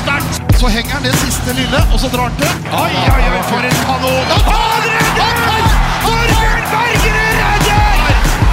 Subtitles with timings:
[0.00, 0.40] sterkt!
[0.60, 2.52] Så henger han det siste lille, og så drar han til.
[2.72, 4.32] Oi, oi, oi, for en kanon!
[4.46, 5.68] Han redder!
[6.04, 8.10] Torbjørn Bergerud redder!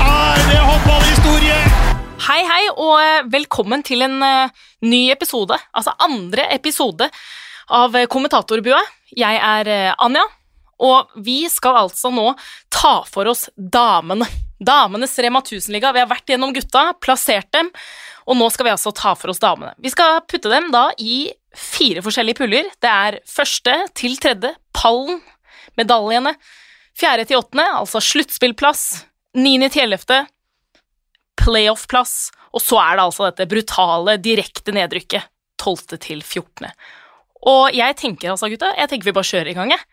[0.08, 1.58] Er det håndballhistorie?
[2.28, 7.10] Hei, hei, og eh, velkommen til en eh, ny episode, altså andre episode
[7.72, 8.80] av eh, Kommentatorbua.
[9.14, 10.24] Jeg er Anja,
[10.84, 12.32] og vi skal altså nå
[12.74, 14.28] ta for oss damene.
[14.66, 15.94] Damenes Rema 1000-liga.
[15.94, 17.70] Vi har vært gjennom gutta, plassert dem,
[18.28, 19.74] og nå skal vi altså ta for oss damene.
[19.84, 22.70] Vi skal putte dem da i fire forskjellige puller.
[22.82, 25.22] Det er første til tredje, pallen,
[25.80, 26.36] medaljene.
[26.98, 29.04] Fjerde til åttende, altså sluttspillplass.
[29.38, 30.20] Niende til ellevte,
[31.42, 35.30] playoff-plass, og så er det altså dette brutale, direkte nedrykket.
[35.64, 35.98] 12.
[36.04, 36.68] til 14.
[37.50, 39.93] Og jeg tenker altså, gutta, jeg tenker vi bare kjører i gang, jeg.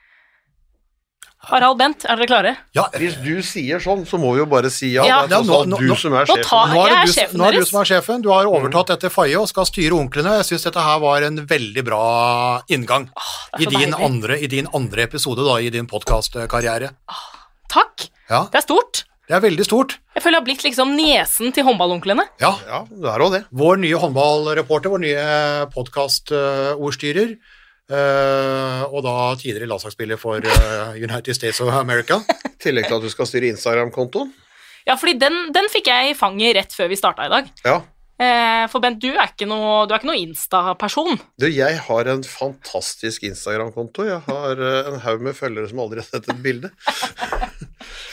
[1.48, 2.50] Harald Bent, er dere klare?
[2.76, 5.06] Ja, Hvis du sier sånn, så må vi jo bare si ja.
[5.08, 5.20] Ja.
[5.26, 6.44] Det er Ja, nå- du nå- som er nå sjefen.
[6.44, 8.22] tar- Nå er, er det du, sjefen nå er du som er sjefen.
[8.22, 10.36] Du har overtatt etter Faye og skal styre onklene.
[10.36, 14.68] Jeg syns dette her var en veldig bra inngang er i, din andre, i din
[14.74, 16.90] andre episode da, i din podkastkarriere.
[17.70, 18.08] Takk.
[18.28, 19.04] Ja, Det er stort.
[19.26, 19.96] det er veldig stort.
[20.14, 22.28] Jeg føler jeg har blitt liksom nesen til håndballonklene.
[22.40, 23.44] Ja, Ja, det er òg det.
[23.54, 27.38] Vår nye håndballreporter, vår nye podkastordstyrer,
[27.90, 32.20] eh, og da tidligere landslagsspiller for uh, United States of America.
[32.50, 34.32] I tillegg til at du skal styre Instagram-kontoen.
[34.88, 37.50] Ja, fordi den, den fikk jeg i fanget rett før vi starta i dag.
[37.66, 37.80] Ja.
[38.20, 41.20] Uh, for Bent, du er ikke noe, du er ikke noe Insta-person.
[41.40, 44.06] Du, jeg har en fantastisk Instagram-konto.
[44.08, 46.72] Jeg har en haug med følgere som aldri har sett et bilde.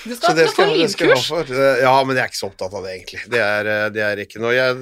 [0.08, 1.50] Du Så skal, det skal, det skal jeg ha for.
[1.82, 3.22] Ja, men jeg er ikke så opptatt av det, egentlig.
[3.32, 4.76] Det er, eh, det er ikke noe Jeg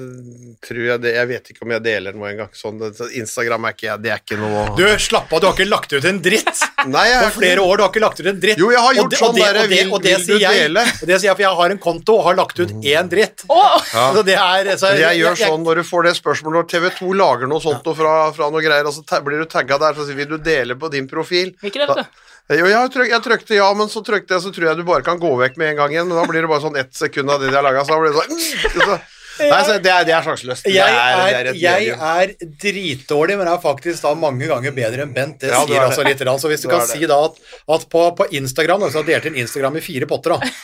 [0.66, 2.50] jeg Jeg vet ikke om jeg deler noe engang.
[2.54, 2.78] Sånn,
[3.16, 6.04] Instagram er ikke Det er ikke noe Du, slapp av, du har ikke lagt ut
[6.04, 6.62] en dritt!
[6.86, 8.60] Nei, jeg På er flere år, du har ikke lagt ut en dritt.
[8.62, 10.84] Jo, jeg har Og gjort det- sånn der, vil, vil- vil du jeg- dele?
[10.86, 13.46] Og det sier jeg, for jeg har en konto og har lagt ut én dritt.
[13.50, 13.66] Ja.
[14.16, 17.12] Så det er, så Jeg gjør sånn når du får det spørsmålet når TV 2
[17.18, 20.06] lager noe sånt og fra, fra noe greier, og så blir du tagga der, så
[20.06, 21.52] sier vil du dele på din profil.
[21.62, 22.22] Ikke det, vet du.
[22.46, 25.02] Jo, jeg, tryk, jeg trykte ja, men så trykte jeg, så tror jeg du bare
[25.02, 26.06] kan gå vekk med en gang igjen.
[26.06, 28.00] Men da blir det bare sånn ett sekund av det de har laga, så da
[28.04, 28.98] blir det sånn så,
[29.50, 30.64] Nei, så det er, det er sjanseløst.
[30.64, 32.30] Jeg er- jeg er
[32.62, 35.40] dritdårlig, men er faktisk da mange ganger bedre enn Bent.
[35.42, 36.22] Det Ja, sier er altså litt.
[36.40, 37.36] Så hvis du Du kan si da at,
[37.76, 40.54] at på, på Instagram da, så har delt inn Instagram i fire potter, da.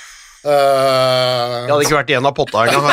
[0.43, 2.87] Eh, Jeg hadde ikke vært i en av potta engang.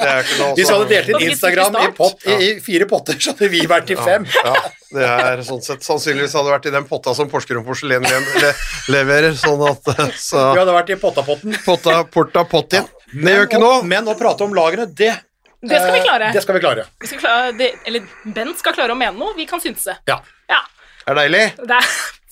[0.00, 0.12] Det
[0.56, 3.62] hvis vi hadde delt inn Instagram i, pott, i, i fire potter, så hadde vi
[3.70, 4.26] vært i fem.
[4.44, 4.54] Ja,
[4.94, 8.20] det er sånn sett Sannsynligvis hadde det vært i den potta som Porsgrunn Porselen le,
[8.44, 8.52] le,
[8.94, 11.58] leverer, sånn at eh, så Vi hadde vært i pottapotten.
[11.66, 12.86] Potta, porta, pottin.
[13.10, 13.82] Det gjør ikke noe.
[13.90, 15.12] Men å prate om lagene, det
[15.60, 16.30] Det skal vi klare.
[16.34, 16.86] Det skal vi klare.
[17.02, 19.98] Vi skal klare det, eller Bent skal klare å mene noe, vi kan synse.
[20.08, 20.20] Ja.
[20.50, 20.62] Ja,
[21.10, 21.44] Er deilig.
[21.66, 21.90] det er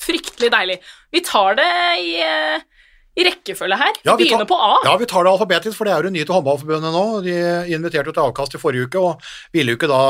[0.09, 0.79] fryktelig deilig.
[1.13, 1.67] Vi tar det
[2.01, 2.63] i, eh, i
[3.27, 3.95] rekkefølge her.
[4.05, 4.79] Ja, vi begynner tar- på A.
[4.85, 7.03] Ja, vi tar det alfabetisk, for det er jo nye til håndballforbundet nå.
[7.25, 7.35] De
[7.75, 10.01] inviterte jo til avkast i forrige uke, og ville jo ikke da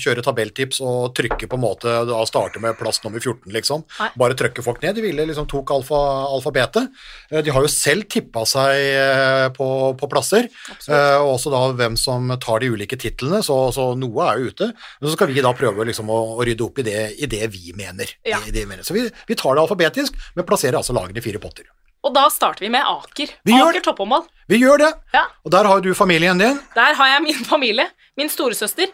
[0.00, 3.84] kjøre tabelltips og trykke på en måte da starte med plass nummer 14, liksom.
[4.00, 4.08] Nei.
[4.22, 4.94] Bare trykke folk ned.
[4.98, 6.00] De ville liksom tok alfa,
[6.34, 6.88] alfabetet.
[7.30, 10.48] Eh, De har jo selv tippa seg eh, på, på plasser,
[10.88, 14.52] eh, og også da hvem som tar de ulike titlene, så, så noe er jo
[14.52, 14.70] ute.
[15.00, 17.44] Men så skal vi da prøve liksom å, å rydde opp i det, i det
[17.54, 18.10] vi mener.
[18.26, 18.40] Ja.
[18.46, 18.84] I det vi mener.
[18.86, 21.68] Så vi, vi tar det alfabetisk, men plasserer altså lagene i fire potter.
[22.06, 23.32] Og da starter vi med Aker.
[23.46, 24.26] Vi gjør Aker toppåndball.
[24.48, 24.90] Vi gjør det!
[25.14, 25.24] Ja.
[25.44, 26.60] Og der har du familien din.
[26.76, 27.88] Der har jeg min familie.
[28.16, 28.92] Min storesøster.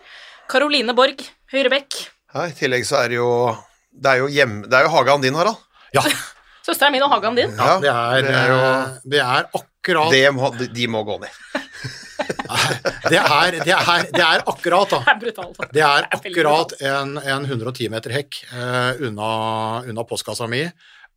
[0.51, 1.21] Karoline Borg.
[1.53, 1.99] Høyrebekk.
[2.35, 3.29] Ja, I tillegg så er det jo
[3.95, 5.61] Det er jo, hjem, det er jo hagen din, Harald.
[5.95, 6.03] Ja,
[6.67, 7.53] Søsteren min og hagen din.
[7.55, 8.61] ja det, er, det er jo
[9.13, 11.37] det er akkurat det må, de, de må gå ned.
[13.13, 15.15] det er, det, er, det er akkurat, da.
[15.75, 19.29] Det er akkurat en, en 110 meter hekk eh, unna,
[19.85, 20.65] unna postkassa mi.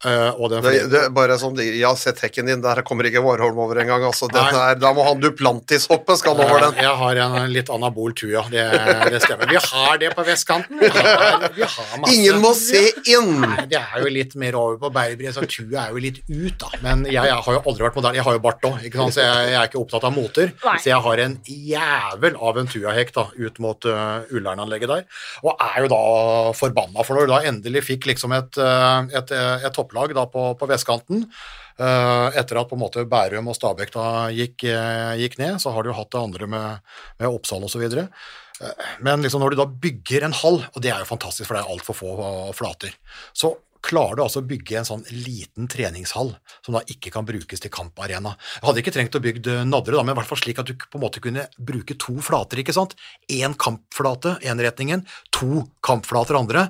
[0.06, 3.24] Eh, og den Det, det bare sånn, Jeg har sett hekken din, der kommer ikke
[3.25, 4.03] Warholm over engang.
[4.08, 6.78] Altså, da må han Duplantis-hoppe skal over den.
[6.84, 8.66] Jeg har en litt anabol tue, det,
[9.12, 9.50] det stemmer.
[9.50, 10.80] Vi har det på vestkanten.
[10.81, 12.13] Vi har, vi har masse.
[12.13, 13.34] Ingen må se inn!
[13.44, 16.56] Nei, Det er jo litt mer over på Berbri, så tua er jo litt ut,
[16.62, 16.72] da.
[16.85, 18.19] Men jeg, jeg har jo aldri vært moderne.
[18.19, 20.53] Jeg har jo bart òg, så jeg, jeg er ikke opptatt av moter.
[20.66, 20.78] Nei.
[20.84, 25.05] Så jeg har en jævel av en tuahekk da, ut mot uh, Ullern-anlegget der.
[25.46, 26.02] Og er jo da
[26.58, 30.25] forbanna, for når du da endelig fikk liksom et, uh, et, et, et topplag da
[30.28, 31.25] på, på vestkanten,
[31.79, 35.72] eh, etter at på en måte Bærum og Stabæk da gikk, eh, gikk ned, så
[35.72, 36.84] har du hatt det andre med,
[37.19, 37.87] med Oppsal osv.
[39.05, 41.63] Men liksom når du da bygger en hall, og det er jo fantastisk, for det
[41.63, 42.13] er altfor få
[42.57, 42.95] flater,
[43.34, 43.53] så
[43.87, 46.34] klarer du altså å bygge en sånn liten treningshall
[46.66, 48.34] som da ikke kan brukes til kamparena.
[48.57, 50.99] Jeg hadde ikke trengt å bygge Nadderud, men i hvert fall slik at du på
[50.99, 52.97] en måte kunne bruke to flater, ikke sant?
[53.31, 55.05] Én kampflate, én retningen,
[55.35, 56.67] to kampflater andre.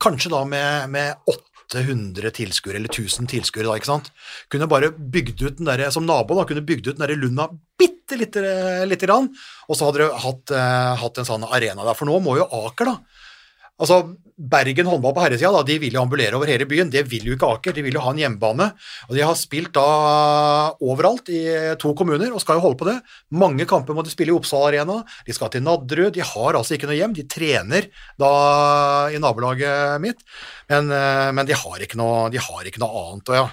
[0.00, 1.36] Kanskje da med, med
[1.70, 4.10] 800 tilskuere, eller 1000 tilskuere, da, ikke sant.
[4.50, 7.48] Kunne bare bygd ut den der, som nabo, da, kunne bygd ut den der lunda
[7.80, 8.42] bitte lite,
[8.90, 9.30] lite grann,
[9.68, 11.96] og så hadde dere hatt, eh, hatt en sånn arena der.
[11.98, 12.96] For nå må jo Aker, da,
[13.80, 14.02] Altså,
[14.40, 16.88] Bergen håndball på herresida, da, de vil jo ambulere over hele byen.
[16.92, 18.70] Det vil jo ikke Aker, de vil jo ha en hjemmebane.
[19.10, 19.84] Og de har spilt da
[20.80, 21.42] overalt i
[21.80, 22.96] to kommuner, og skal jo holde på det.
[23.36, 26.14] Mange kamper må de spille i Oppsal Arena, de skal til Nadderud.
[26.16, 27.90] De har altså ikke noe hjem, de trener
[28.20, 28.32] da
[29.12, 30.24] i nabolaget mitt,
[30.72, 33.28] men, eh, men de, har noe, de har ikke noe annet.
[33.28, 33.46] og ja,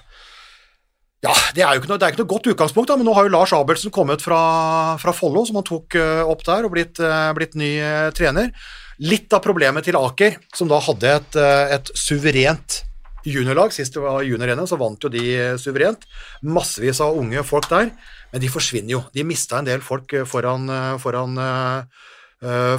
[1.27, 3.27] ja, det er jo ikke noe, er ikke noe godt utgangspunkt, da, men nå har
[3.27, 4.39] jo Lars Abelsen kommet fra,
[5.01, 7.73] fra Follo, som han tok uh, opp der, og blitt, uh, blitt ny
[8.15, 8.53] trener.
[9.05, 11.39] Litt av problemet til Aker, som da hadde et,
[11.77, 12.81] et suverent
[13.27, 15.23] juniorlag, sist det var junior så vant jo de
[15.59, 16.05] suverent.
[16.41, 17.91] Massevis av unge folk der,
[18.31, 19.01] men de forsvinner jo.
[19.13, 20.69] De mista en del folk foran,
[21.03, 21.35] foran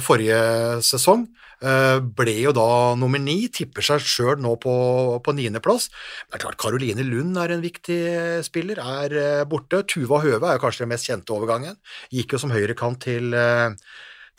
[0.03, 0.41] forrige
[0.87, 1.27] sesong.
[1.59, 4.73] Eh, ble jo da nummer ni, tipper seg sjøl nå på,
[5.19, 5.89] på niendeplass.
[6.29, 7.99] Det er klart Caroline Lund er en viktig
[8.47, 9.81] spiller, er eh, borte.
[9.83, 11.75] Tuva Høve er jo kanskje den mest kjente overgangen.
[12.15, 13.75] Gikk jo som høyrekant til eh,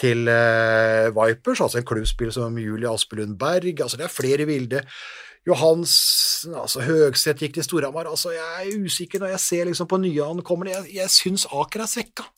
[0.00, 3.82] til uh, Vipers, altså en klubbspiller som Julie Aspelund Berg.
[3.84, 4.82] altså Det er flere vilde.
[5.48, 8.08] Johansen, altså Høgseth gikk til Storhamar.
[8.10, 10.74] altså Jeg er usikker når jeg ser liksom på nye ankommerne.
[10.74, 12.28] Jeg, jeg syns Aker er svekka.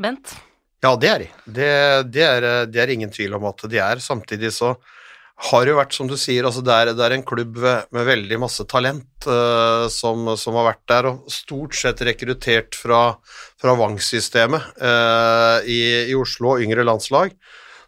[0.00, 0.34] Bent?
[0.82, 1.28] Ja, det er de.
[1.46, 1.70] Det,
[2.12, 4.02] det, er, det er ingen tvil om at de er.
[4.02, 4.74] Samtidig så
[5.34, 8.38] har jo vært, som du sier, altså det, er, det er en klubb med, veldig
[8.44, 13.02] masse talent uh, som, som, har vært der, og stort sett rekruttert fra,
[13.60, 17.34] fra Vang-systemet uh, i, i, Oslo og yngre landslag.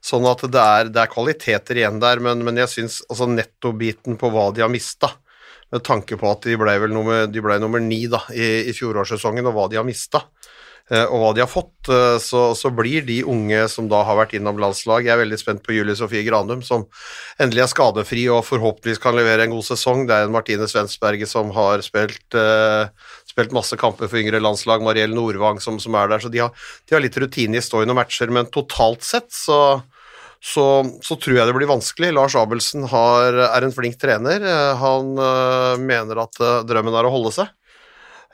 [0.03, 4.19] Sånn at det er, det er kvaliteter igjen der, men, men jeg syns altså nettobiten
[4.19, 5.15] på hva de har mista,
[5.73, 8.75] med tanke på at de ble vel nummer, de ble nummer ni da, i, i
[8.75, 10.27] fjorårssesongen, og hva de har mista,
[11.11, 14.37] og hva de har fått, eh, så, så, blir de unge som da har vært
[14.39, 16.85] innom landslag Jeg er veldig spent på Julie Sofie Granum, som
[17.43, 20.05] endelig er skadefri og forhåpentligvis kan levere en god sesong.
[20.07, 22.87] Det er en Martine Svensberget som har spilt, uh,
[23.27, 26.55] spilt masse kamper for yngre landslag, Mariell Nordvang som, som, er der, så de har,
[26.87, 29.61] de har litt rutine i stående matcher, men totalt sett så
[30.47, 32.13] så, så, tror jeg det blir vanskelig.
[32.15, 34.45] Lars Abelsen har, er en flink trener.
[34.79, 37.51] Han øh, mener at øh, drømmen er å holde seg.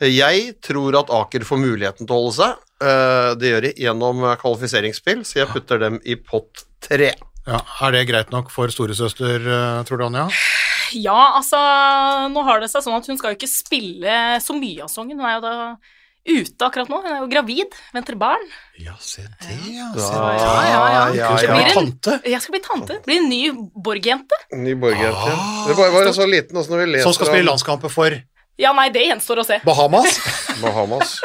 [0.02, 2.62] Jeg tror at Aker får muligheten til å holde seg.
[2.82, 7.12] Eh, det gjør de gjennom kvalifiseringsspill, så jeg putter dem i pott tre.
[7.46, 10.28] Ja, Er det greit nok for storesøster, eh, tror du, Anja?
[10.92, 11.58] Ja, altså
[12.30, 15.18] Nå har det seg sånn at hun skal jo ikke spille så mye av sangen.
[15.18, 15.54] Hun er jo da
[16.22, 17.00] ute akkurat nå.
[17.02, 18.44] Hun er jo gravid, venter barn.
[18.78, 19.88] Ja, se det, ja.
[19.96, 20.82] Se ja, ja, ja.
[20.92, 21.30] ja, ja.
[21.38, 22.18] Skal bli tante?
[22.28, 22.98] Jeg skal bli tante.
[23.06, 23.40] Blir en ny
[23.74, 24.38] Borg-jente.
[24.54, 25.32] Ny Borg-jente.
[25.32, 28.20] Ah, det var, var så liten også når vi leser Som skal spille landskamper for
[28.60, 29.60] ja, nei, det gjenstår å se.
[29.66, 30.18] Bahamas?
[30.64, 31.20] Bahamas.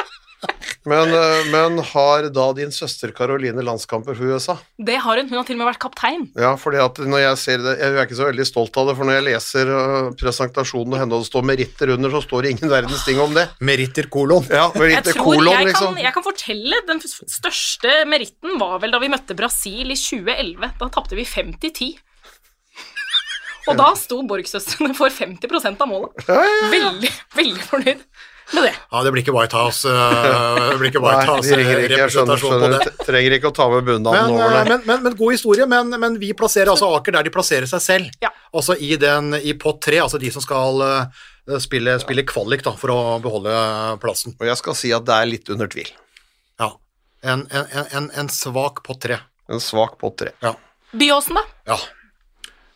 [0.88, 4.56] Men, eh, men, har da din søster Caroline landskamper for USA?
[4.78, 5.28] Det har hun.
[5.28, 6.24] Hun har til og med vært kaptein.
[6.38, 8.94] Ja, fordi at når jeg ser det Jeg er ikke så veldig stolt av det,
[8.96, 12.46] for når jeg leser uh, presentasjonen og henne og det står meritter under, så står
[12.46, 13.48] det ingen verdens ting om det.
[13.60, 14.46] Meritter kolon.
[14.48, 15.92] Ja, meritter jeg tror kolon, jeg liksom.
[15.92, 20.76] Kan, jeg kan fortelle, Den største meritten var vel da vi møtte Brasil i 2011.
[20.80, 21.96] Da tapte vi 50-10.
[23.68, 26.26] Og da sto Borg-søstrene for 50% av målet.
[26.72, 28.02] Veldig, veldig fornøyd
[28.54, 28.74] med det.
[28.90, 32.62] Ja, det blir ikke White House, uh, det blir ikke White House Nei, ikke, representasjon
[32.62, 32.92] på det.
[33.04, 34.62] Trenger ikke å ta med bunaden over det.
[34.70, 37.84] Men, men, men, god historie, men, men, vi plasserer altså Aker der de plasserer seg
[37.84, 38.14] selv.
[38.24, 38.32] Ja.
[38.56, 42.74] Altså i, den, i pott tre, altså de som skal uh, spille, spille kvalik da,
[42.80, 43.52] for å beholde
[44.02, 44.36] plassen.
[44.38, 45.90] Og jeg skal si at det er litt under tvil.
[46.60, 46.72] Ja.
[47.26, 49.20] En, en, en, en svak pott tre.
[49.48, 50.32] En svak pott tre.
[50.44, 50.56] Ja.
[50.96, 51.44] Byåsen, da?
[51.74, 51.76] Ja.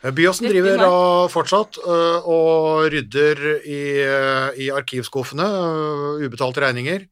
[0.02, 0.94] Byåsen driver da
[1.30, 7.06] fortsatt uh, og rydder i, uh, i arkivskuffene, uh, ubetalte regninger.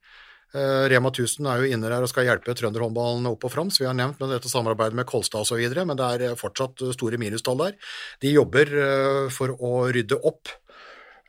[0.50, 3.86] Rema 1000 er jo inne der og skal hjelpe trønderhåndballen opp og fram, så vi
[3.86, 7.76] har nevnt med dette samarbeidet med Kolstad osv., men det er fortsatt store minustall der.
[8.18, 8.72] De jobber
[9.30, 10.50] for å rydde opp.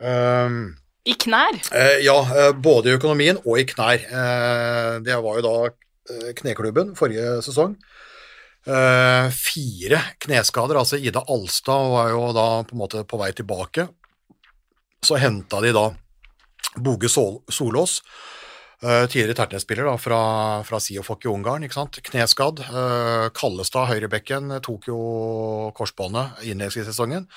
[0.01, 0.73] Um,
[1.05, 1.61] I knær?
[2.01, 2.17] ja,
[2.57, 4.09] både i økonomien og i knær.
[5.05, 7.77] det var jo da kneklubben forrige sesong.
[8.61, 10.77] Uh, fire kneskader.
[10.77, 13.87] Altså Ida Alstad var jo da på en måte på vei tilbake.
[15.01, 15.87] Så henta de da
[16.77, 18.03] Boge Sol Solås,
[18.85, 20.21] uh, tidligere Tertnes-spiller fra,
[20.67, 21.65] fra Siofok i Ungarn.
[21.65, 21.97] ikke sant?
[22.11, 22.61] Kneskadd.
[22.69, 25.01] Uh, Kallestad, høyrebekken, tok jo
[25.77, 27.27] korsbåndet innledningsvis i sesongen.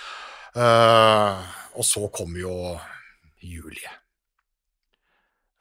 [0.54, 2.78] og så kom jo
[3.43, 3.90] Julie.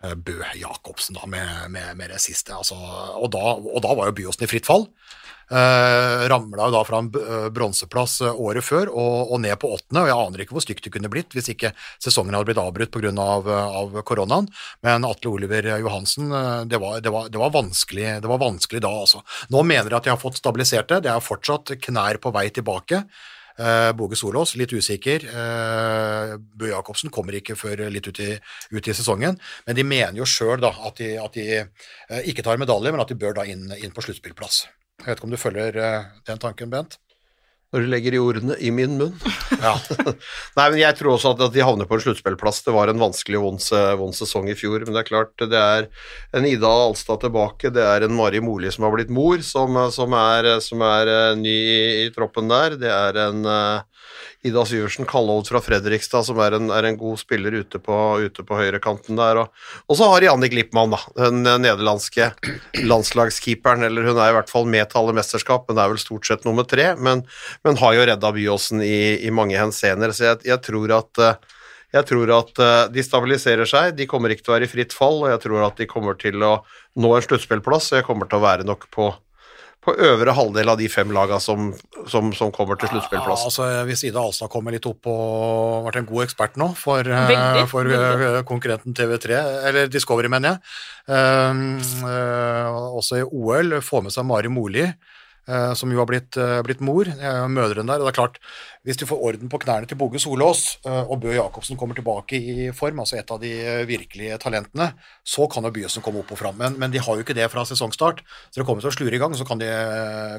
[0.04, 2.54] Bø Jacobsen da, med, med, med det siste.
[2.54, 4.90] Altså, og, da, og, da, var jo Byåsen i fritt fall.
[5.52, 10.04] Eh, Ramla da fra en eh, bronseplass eh, året før og, og, ned på åttende.
[10.06, 12.94] og Jeg aner ikke hvor stygt det kunne blitt hvis ikke sesongen hadde blitt avbrutt
[12.94, 13.12] pga.
[13.24, 14.48] Av, av koronaen.
[14.86, 16.32] Men Atle Oliver Johansen,
[16.70, 17.54] det var, det var, det var,
[18.24, 19.22] det var vanskelig da, altså.
[19.54, 21.04] Nå mener jeg at de har fått stabilisert det.
[21.06, 23.04] Det er fortsatt knær på vei tilbake.
[23.54, 25.28] Uh, Boge Solås, litt usikker.
[25.30, 28.32] Uh, Bø Jacobsen kommer ikke før litt ut i,
[28.74, 29.38] ut i sesongen.
[29.68, 33.14] Men de mener jo sjøl at, de, at de uh, ikke tar medalje, men at
[33.14, 34.64] de bør da inn, inn på sluttspillplass.
[35.02, 37.00] Jeg vet ikke om du følger uh, den tanken, Bent?
[37.74, 39.16] Når du legger de ordene i min munn.
[39.58, 39.72] Ja.
[40.60, 42.62] Nei, men jeg tror også at, at de havner på en sluttspillplass.
[42.68, 43.64] Det var en vanskelig vond,
[44.14, 45.88] sesong i fjor, men det er klart, det er
[46.38, 50.14] en Ida Alstad tilbake, det er en Mari Moli som har blitt mor, som, som,
[50.14, 52.78] er, som er eh, ny i, i troppen der.
[52.78, 54.06] Det er en eh,
[54.44, 58.44] Ida Syversen Kallovd fra Fredrikstad, som er en, er en god spiller ute på, ute
[58.44, 59.40] på høyrekanten der.
[59.46, 62.34] Og, så har de Annik Lippmann, da, den nederlandske
[62.92, 63.88] landslagskeeperen.
[63.88, 66.28] Eller hun er i hvert fall med til alle mesterskap, men det er vel stort
[66.28, 66.92] sett nummer tre.
[67.00, 67.24] Men,
[67.64, 71.60] men har jo redda Byåsen i, i mange henseender, så jeg, jeg tror at eh,
[71.94, 74.96] jeg tror at eh, de stabiliserer seg, de kommer ikke til å være i fritt
[74.98, 76.56] fall, og jeg tror at de kommer til å
[76.98, 79.12] nå en sluttspillplass, og jeg kommer til å være nok på,
[79.84, 81.72] på øvre halvdel av de fem laga som,
[82.08, 86.08] som, som kommer til Ja, altså, hvis Ida Alstad kommer litt opp og vært en
[86.08, 88.30] god ekspert nå for, eh, Veldig, for veldig.
[88.30, 90.62] eh, konkurrenten TV3, eller Discovery, mener jeg,
[91.12, 91.66] um,
[92.08, 94.88] uh, også i OL, får med seg Mari Moli,
[95.76, 98.38] som jo har blitt, eh, blitt mor, Mødrene mødren der, og det er klart,
[98.84, 102.36] hvis du får orden på knærne til Bogge Solås, eh, og Bø Jacobsen kommer tilbake
[102.36, 104.90] i form, altså et av de eh, virkelige talentene,
[105.24, 107.50] så kan jo Byåsen komme opp og fram, men, men de har jo ikke det
[107.52, 109.70] fra sesongstart, så det kommer til å slure i gang, så kan de,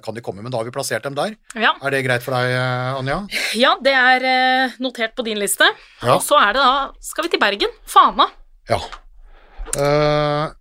[0.04, 1.37] kan de komme, men da har vi plassert dem der.
[1.56, 1.73] Ja.
[1.80, 3.23] Er det greit for deg, eh, Anja?
[3.64, 5.68] ja, det er eh, notert på din liste.
[6.02, 6.18] Ja.
[6.18, 7.73] Og så er det da Skal vi til Bergen?
[7.88, 8.28] Fana.
[8.68, 8.80] Ja.
[9.75, 10.52] Uh,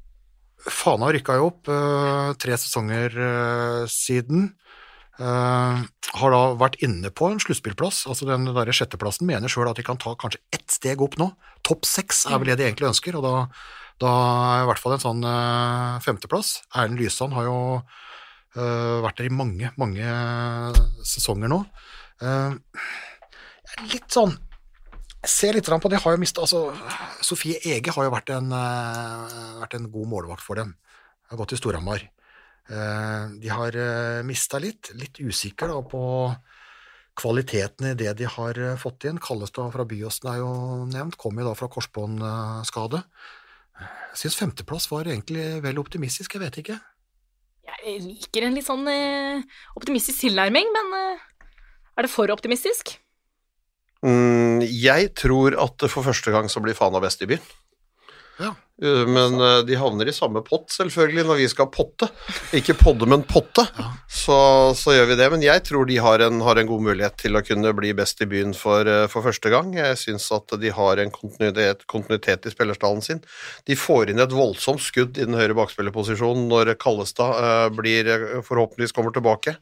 [0.72, 4.52] Fana rykka jo opp eh, tre sesonger eh, siden.
[5.14, 5.84] Uh,
[6.18, 9.28] har da vært inne på en sluttspillplass, altså den der sjetteplassen.
[9.30, 11.28] Mener sjøl at de kan ta kanskje ett steg opp nå.
[11.62, 13.34] Topp seks er vel det de egentlig ønsker, og da,
[14.02, 14.14] da
[14.56, 16.56] er i hvert fall en sånn uh, femteplass.
[16.74, 20.18] Erlend Lysand har jo uh, vært der i mange, mange
[21.06, 21.62] sesonger nå.
[23.94, 24.34] Litt sånn
[25.30, 26.02] ser litt på det.
[26.04, 26.74] Har jo mistet, altså,
[27.22, 30.76] Sofie Ege har jo vært en, eh, vært en god målvakt for dem.
[31.30, 32.04] Har gått til Storhamar.
[32.70, 34.94] Eh, de har uh, mista litt.
[34.96, 36.04] Litt usikker da, på
[37.20, 39.22] kvaliteten i det de har eh, fått inn.
[39.22, 40.52] Kallestad fra Byåsen er jo
[40.90, 41.18] nevnt.
[41.22, 43.04] Kommer jo da fra korsbåndskade.
[44.14, 46.80] Jeg syns femteplass var egentlig vel optimistisk, jeg vet ikke.
[47.64, 49.46] Jeg liker en litt sånn eh,
[49.78, 51.24] optimistisk tilnærming, men eh,
[51.98, 52.96] er det for optimistisk?
[54.04, 57.44] Mm, jeg tror at for første gang så blir Fana best i byen.
[58.42, 58.50] Ja.
[58.84, 62.10] Uh, Men uh, de havner i samme pott, selvfølgelig, når vi skal potte.
[62.58, 63.64] Ikke podde, men potte.
[64.10, 64.36] Så,
[64.76, 65.30] så gjør vi det.
[65.32, 68.26] Men jeg tror de har en, har en god mulighet til å kunne bli best
[68.26, 69.72] i byen for, uh, for første gang.
[69.78, 73.24] Jeg syns at de har en kontinuitet, kontinuitet i spillerstallen sin.
[73.70, 78.10] De får inn et voldsomt skudd i den høyre bakspillerposisjonen når Kallestad uh, blir,
[78.44, 79.56] forhåpentligvis kommer tilbake.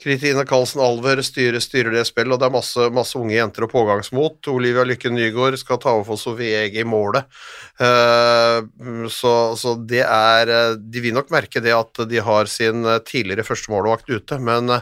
[0.00, 3.72] Kristine Karlsen Alver styrer, styrer det spillet, og det er masse, masse unge jenter og
[3.74, 4.48] pågangsmot.
[4.52, 7.28] Olivia Lykke Nygaard skal ta over for Sofie Ege i målet.
[7.80, 8.58] Eh,
[9.12, 13.02] så, så det er eh, De vil nok merke det at de har sin eh,
[13.04, 14.72] tidligere førstemålvakt ute, men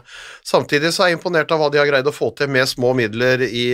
[0.46, 2.94] samtidig så er jeg imponert av hva de har greid å få til med små
[2.98, 3.68] midler i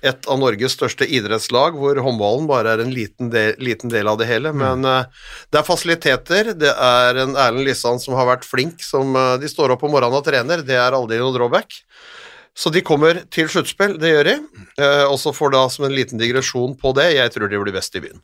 [0.00, 4.20] et av Norges største idrettslag, hvor håndballen bare er en liten del, liten del av
[4.20, 4.52] det hele.
[4.56, 5.08] Men uh,
[5.52, 9.50] det er fasiliteter, det er en Erlend Lissan som har vært flink, som uh, de
[9.50, 11.82] står opp om morgenen og trener, det er aldri noe drawback.
[12.58, 14.34] Så de kommer til sluttspill, det gjør de.
[14.82, 17.76] Eh, og så får da som en liten digresjon på det, jeg tror de blir
[17.76, 18.18] best i byen.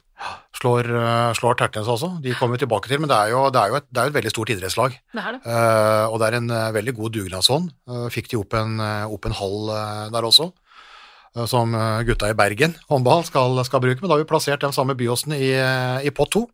[0.58, 2.16] Slår, eh, slår Tertnes også.
[2.24, 4.08] De kommer vi tilbake til, men det er jo, det er jo, et, det er
[4.08, 4.98] jo et veldig stort idrettslag.
[5.14, 5.40] Det er det.
[5.46, 7.70] Eh, og det er en veldig god dugnadsånd.
[7.86, 9.70] Uh, fikk de opp en, opp en hall
[10.10, 10.50] der også,
[11.50, 14.00] som eh, gutta i Bergen håndball skal, skal bruke.
[14.00, 16.46] Men da har vi plassert den samme Byåsen i, eh, i pott to.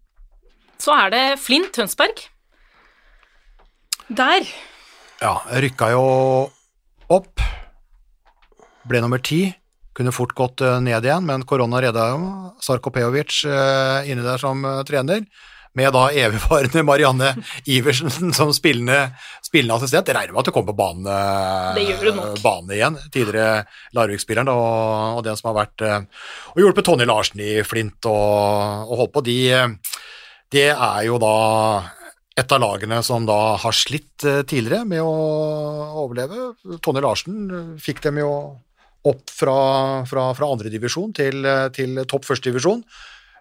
[0.81, 2.25] Så er det Flint Tønsberg.
[4.09, 4.49] Der.
[5.21, 6.05] Ja, rykka jo
[7.13, 7.45] opp.
[8.89, 9.51] Ble nummer ti.
[9.97, 12.21] Kunne fort gått eh, ned igjen, men korona redda jo
[12.65, 15.27] Sarko Pejovic eh, inne der som eh, trener.
[15.79, 17.29] Med da evigvarende Marianne
[17.71, 19.13] Iversen som spillende,
[19.47, 20.09] spillende assistent.
[20.11, 22.97] Jeg regner med at du kommer på banen, eh, banen igjen.
[23.15, 28.09] Tidligere Larvik-spilleren og, og den som har vært eh, og hjulpet Tonje Larsen i Flint
[28.11, 29.23] og, og holdt på.
[29.29, 30.01] De, eh,
[30.51, 31.37] det er jo da
[32.41, 35.15] et av lagene som da har slitt tidligere med å
[36.03, 36.51] overleve.
[36.83, 37.47] Tonje Larsen
[37.79, 38.33] fikk dem jo
[39.07, 39.57] opp fra,
[40.09, 41.47] fra, fra andredivisjon til,
[41.77, 42.83] til topp førstedivisjon.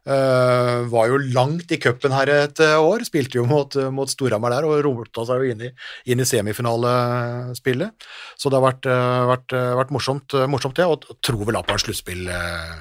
[0.08, 4.10] Uh, var jo langt i cupen her et eh, år, spilte jo mot, uh, mot
[4.10, 5.70] Storhamar der og rota seg jo inn i,
[6.10, 8.08] inn i semifinalespillet.
[8.40, 11.60] Så det har vært, eh, vært, eh, vært morsomt, eh, morsomt det, og tror vel
[11.60, 12.76] da på en sluttspill, eh,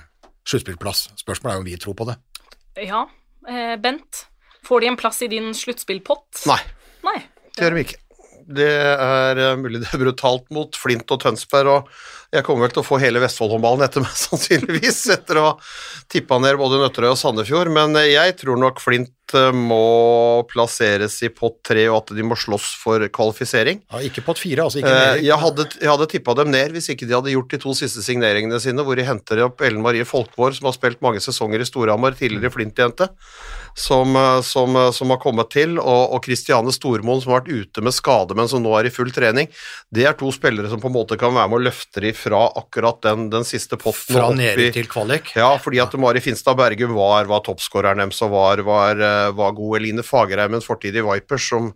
[0.48, 1.08] sluttspillplass.
[1.20, 2.16] Spørsmålet er jo om vi tror på det.
[2.86, 3.06] Ja,
[3.48, 4.26] eh, Bent.
[4.64, 6.46] Får de en plass i din sluttspillpott?
[6.46, 6.60] Nei,
[7.04, 7.18] Nei.
[7.56, 8.00] det gjør de ikke.
[8.48, 11.90] Det er eh, mulig det er brutalt mot Flint og Tønsberg, og
[12.32, 15.52] jeg kommer vel til å få hele Vestfoldhåndballen etter meg, sannsynligvis, etter å ha
[16.12, 21.18] tippa ned både Nøtterøy og Sandefjord, men eh, jeg tror nok Flint eh, må plasseres
[21.24, 23.82] i pott tre, og at de må slåss for kvalifisering.
[23.92, 26.88] Ja, ikke pott fire, altså ikke Eh, Jeg hadde, jeg hadde tippa dem ned hvis
[26.94, 30.08] ikke de hadde gjort de to siste signeringene sine, hvor de henter opp Ellen Marie
[30.08, 33.08] Folkvår, som har spilt mange sesonger i Storhamar, tidligere Flint-jente,
[33.78, 37.52] som, eh, som, eh, som har kommet til, og, og Christiane Stormoen, som har vært
[37.62, 39.50] ute med skade, men som nå er i full trening.
[39.94, 42.48] Det er to spillere som på en måte kan være med å løfte de fra
[42.58, 44.18] akkurat den, den siste potten.
[44.18, 45.32] Fra nede til kvalik.
[45.38, 49.56] ja, fordi at Mari Finstad Bergum var, var toppskåreren deres og var, var, eh, var
[49.56, 49.78] god.
[49.78, 51.72] Eline Fagerheim, en fortid i Vipers, som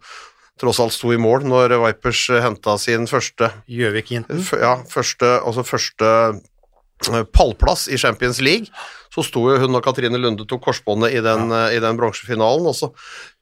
[0.59, 4.43] tross alt sto i mål når Vipers henta sin første Gjøvik-jenten?
[4.59, 6.11] Ja, første, altså første
[7.35, 8.71] pallplass i Champions League,
[9.13, 11.81] så sto jo hun og Katrine Lunde tok korsbåndet i den, ja.
[11.85, 12.93] den bronsefinalen, og så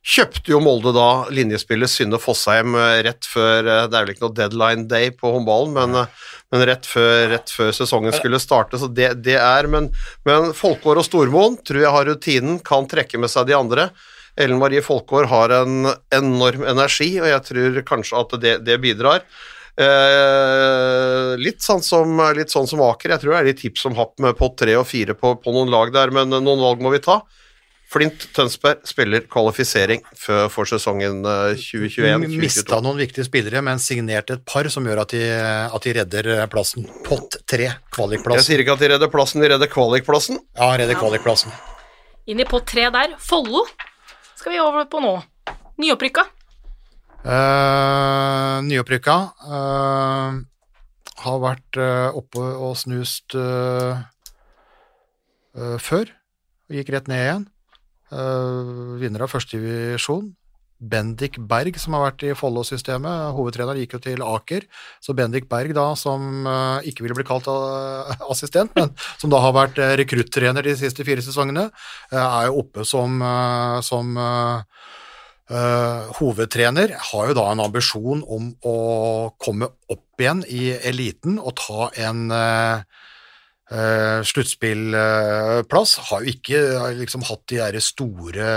[0.00, 4.24] kjøpte jo Molde da linjespiller Synne Fossheim eh, rett før eh, Det er vel ikke
[4.24, 8.80] noe deadline day på håndballen, men, eh, men rett, før, rett før sesongen skulle starte,
[8.80, 9.90] så det, det er Men,
[10.28, 13.90] men Folkår og Stormoen tror jeg har rutinen, kan trekke med seg de andre.
[14.40, 19.26] Ellen Marie Folkår har en enorm energi, og jeg tror kanskje at det, det bidrar.
[19.80, 23.14] Eh, litt, sånn som, litt sånn som Aker.
[23.14, 25.54] Jeg tror det er litt tips om happ med pott tre og fire på, på
[25.54, 27.22] noen lag der, men noen valg må vi ta.
[27.90, 32.36] Flint Tønsberg spiller kvalifisering for, for sesongen eh, 2021-2022.
[32.38, 35.22] Mista noen viktige spillere, men signerte et par som gjør at de,
[35.66, 36.86] at de redder plassen.
[37.06, 40.38] Pott tre, Jeg sier ikke at de redder plassen, de redder kvalikplassen.
[40.60, 41.56] Ja, redder kvalikplassen.
[42.30, 43.16] Inn i pott tre der.
[43.18, 43.64] Follo
[44.38, 45.16] skal vi over på nå.
[45.80, 46.28] Nyopprykka.
[47.20, 49.16] Uh, nyopprykka.
[49.44, 50.40] Uh,
[51.20, 53.36] har vært uh, oppe og snust
[55.84, 56.10] før.
[56.70, 57.48] og Gikk rett ned igjen.
[59.00, 60.30] Vinner av førstedivisjon.
[60.80, 63.34] Bendik Berg, som har vært i Follo-systemet.
[63.36, 64.64] Hovedtrener gikk jo til Aker.
[65.02, 66.46] Så Bendik Berg, da, som
[66.86, 67.50] ikke ville bli kalt
[68.32, 71.66] assistent, men som da har vært rekruttrener de siste fire sesongene,
[72.14, 73.20] er jo oppe som,
[73.84, 74.16] som
[75.50, 78.74] Eh, hovedtrener har jo da en ambisjon om å
[79.42, 82.82] komme opp igjen i eliten og ta en uh,
[84.30, 85.94] sluttspillplass.
[86.10, 86.60] har jo ikke
[87.00, 88.50] liksom hatt de der store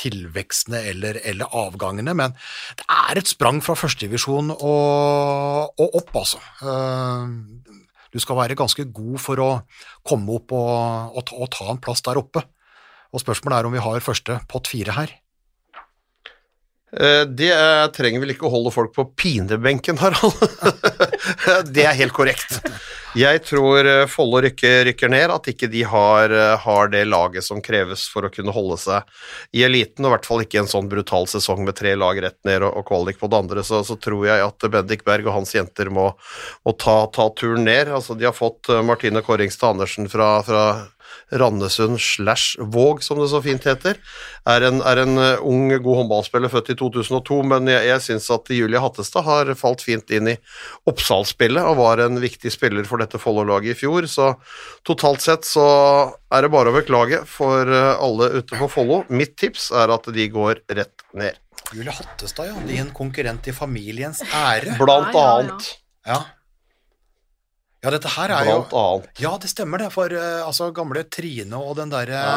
[0.00, 2.36] tilvekstene eller, eller avgangene, men
[2.78, 6.40] det er et sprang fra førstedivisjon og, og opp, altså.
[8.14, 9.50] Du skal være ganske god for å
[10.06, 12.44] komme opp og, og, ta, og ta en plass der oppe.
[13.12, 15.18] Og spørsmålet er om vi har første pott fire her.
[17.00, 17.54] Eh, Det
[17.96, 20.36] trenger vel ikke å holde folk på pinebenken, Harald.
[21.74, 22.60] det er helt korrekt.
[23.14, 27.46] Jeg tror eh, Follo rykker, rykker ned, at ikke de har, eh, har det laget
[27.46, 29.06] som kreves for å kunne holde seg
[29.54, 32.38] i eliten, og i hvert fall ikke en sånn brutal sesong med tre lag rett
[32.46, 35.38] ned og, og kvalik på det andre, så, så tror jeg at Bendik Berg og
[35.38, 36.10] hans jenter må,
[36.66, 37.90] må ta, ta turen ned.
[37.94, 40.64] Altså, de har fått Martine Kåringstad Andersen fra, fra
[41.34, 43.98] Randesund slash Våg, som det så fint heter.
[44.48, 48.28] Er en, er en uh, ung, god håndballspiller født i 2002, men jeg, jeg syns
[48.34, 50.36] at Julie Hattestad har falt fint inn i
[50.90, 54.08] Oppsal-spillet og var en viktig spiller for dette Follo-laget i fjor.
[54.10, 54.32] Så
[54.86, 55.66] totalt sett så
[56.34, 59.02] er det bare å beklage for uh, alle ute på Follo.
[59.08, 61.40] Mitt tips er at de går rett ned.
[61.72, 62.54] Julie Hattestad, ja.
[62.68, 64.76] Din konkurrent i familiens ære.
[64.80, 65.36] Blant Ja, ja, ja.
[65.38, 65.70] annet.
[66.04, 66.22] Ja.
[67.84, 69.10] Ja, dette her er jo annet.
[69.20, 72.36] Ja, det stemmer det, for uh, altså gamle Trine og den derre Ja.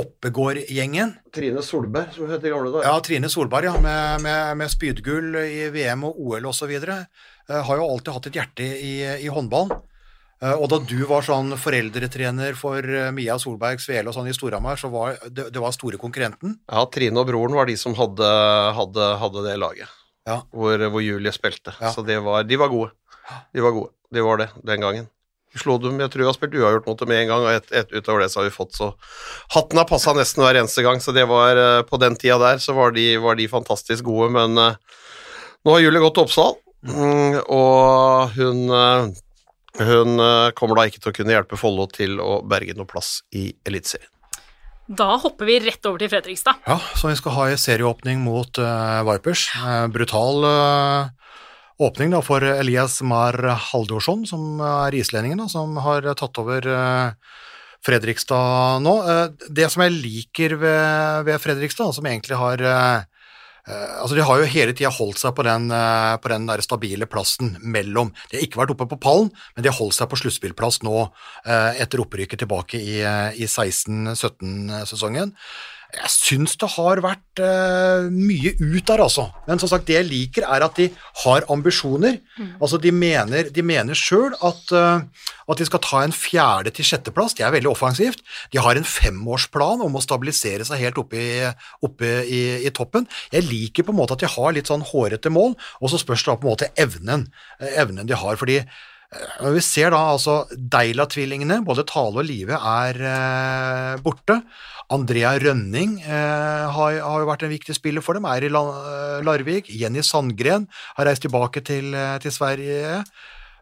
[0.00, 1.12] Oppegård-gjengen.
[1.36, 2.86] Trine Solberg, som hun het i gamle dager.
[2.88, 6.72] Ja, Trine Solberg, ja, med, med, med spydgull i VM og OL osv.
[6.80, 8.94] Uh, har jo alltid hatt et hjerte i,
[9.26, 9.76] i håndballen.
[10.42, 14.34] Uh, og da du var sånn foreldretrener for eh, Mia Solberg Svele og sånn i
[14.36, 16.58] Storhamar, så var det, det var store konkurrenten.
[16.68, 18.28] Ja, Trine og broren var de som hadde,
[18.76, 19.94] hadde, hadde det laget,
[20.28, 20.42] Ja.
[20.52, 21.72] hvor, hvor Julie spilte.
[21.80, 21.94] Ja.
[21.94, 22.92] Så det var, de var gode.
[23.56, 23.95] De var gode.
[24.14, 25.08] De var det den gangen.
[25.54, 27.68] Vi slo dem, jeg tror vi har spilt uavgjort mot dem én gang, og et,
[27.72, 28.90] et utover det så har vi fått så
[29.54, 32.60] Hatten har passa nesten hver eneste gang, så det var eh, På den tida der
[32.62, 34.76] så var de, var de fantastisk gode, men eh,
[35.64, 39.14] nå har Julie gått til Oppsal, mm, og hun eh,
[39.76, 40.16] hun
[40.56, 44.08] kommer da ikke til å kunne hjelpe Follo til å berge noe plass i Eliteserien.
[44.86, 46.60] Da hopper vi rett over til Fredrikstad.
[46.66, 49.48] Ja, så vi skal ha en serieåpning mot uh, Vipers.
[49.58, 51.08] Uh, brutal eh,
[51.78, 53.36] åpning da for Elias Mar
[53.70, 57.34] Haldorsson, som er islendingen, som har tatt over eh,
[57.84, 58.94] Fredrikstad nå.
[59.04, 63.12] Eh, det som jeg liker ved, ved Fredrikstad, som egentlig har eh,
[63.66, 65.64] altså De har jo hele tida holdt seg på den,
[66.22, 69.72] på den der stabile plassen mellom De har ikke vært oppe på pallen, men de
[69.72, 71.08] har holdt seg på sluttspillplass nå
[71.74, 75.34] etter opprykket tilbake i, i 16-17-sesongen.
[75.94, 79.28] Jeg syns det har vært uh, mye ut der, altså.
[79.46, 80.88] Men som sagt, det jeg liker, er at de
[81.22, 82.18] har ambisjoner.
[82.60, 85.04] Altså, de mener, de mener sjøl at, uh,
[85.46, 87.36] at de skal ta en fjerde- til sjetteplass.
[87.38, 88.24] Det er veldig offensivt.
[88.52, 91.46] De har en femårsplan om å stabilisere seg helt oppe, i,
[91.86, 93.06] oppe i, i toppen.
[93.32, 96.26] Jeg liker på en måte at de har litt sånn hårete mål, og så spørs
[96.26, 97.28] det da på en måte evnen,
[97.60, 98.36] eh, evnen de har.
[98.36, 98.60] fordi
[99.54, 104.40] vi ser da altså Deila-tvillingene, både Tale og Live, er eh, borte.
[104.92, 109.22] Andrea Rønning eh, har, har jo vært en viktig spiller for dem, er i eh,
[109.26, 109.70] Larvik.
[109.70, 113.00] Jenny Sandgren har reist tilbake til, eh, til Sverige.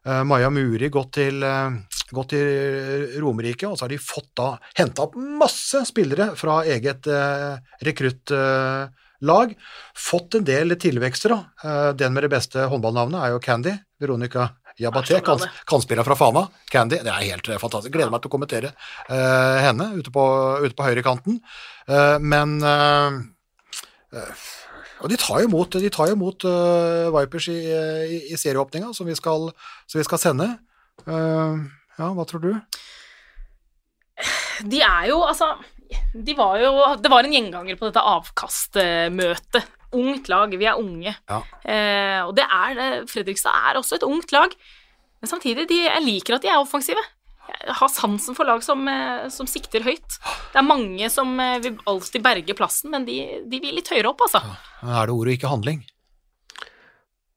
[0.04, 4.50] Eh, Maja Muri gått til, eh, gått til Romerike, og så har de fått da
[4.80, 7.08] henta opp masse spillere fra eget
[7.84, 9.56] rekruttlag.
[9.96, 11.92] Fått en del tilvekster, da.
[11.96, 13.72] Den med det beste håndballnavnet er jo Candy.
[14.00, 16.48] Veronica Jabaté, Er kan, spille kantspiller fra Fana.
[16.70, 16.98] Candy.
[17.04, 17.94] Det er helt eh, fantastisk.
[17.94, 18.72] Gleder meg til å kommentere
[19.06, 20.24] uh, henne ute på,
[20.64, 21.38] ute på høyrekanten.
[21.86, 23.12] Uh, men uh,
[25.04, 26.46] og de tar jo imot, de tar imot
[27.12, 30.46] Vipers i, i, i serieåpninga, som, som vi skal sende.
[31.04, 32.52] Ja, hva tror du?
[34.70, 35.50] De er jo, altså
[36.14, 36.70] de var jo,
[37.02, 39.66] Det var en gjenganger på dette avkastmøtet.
[39.94, 41.14] Ungt lag, vi er unge.
[41.30, 41.42] Ja.
[41.62, 42.88] Eh, og det er det.
[43.12, 44.54] Fredrikstad er også et ungt lag.
[45.22, 47.00] Men samtidig, de, jeg liker at de er offensive.
[47.44, 50.18] Jeg har sansen for lag som, eh, som sikter høyt.
[50.52, 54.10] Det er mange som eh, vil alltid berge plassen, men de, de vil litt høyere
[54.10, 54.42] opp, altså.
[54.82, 55.84] Er det ord og ikke handling?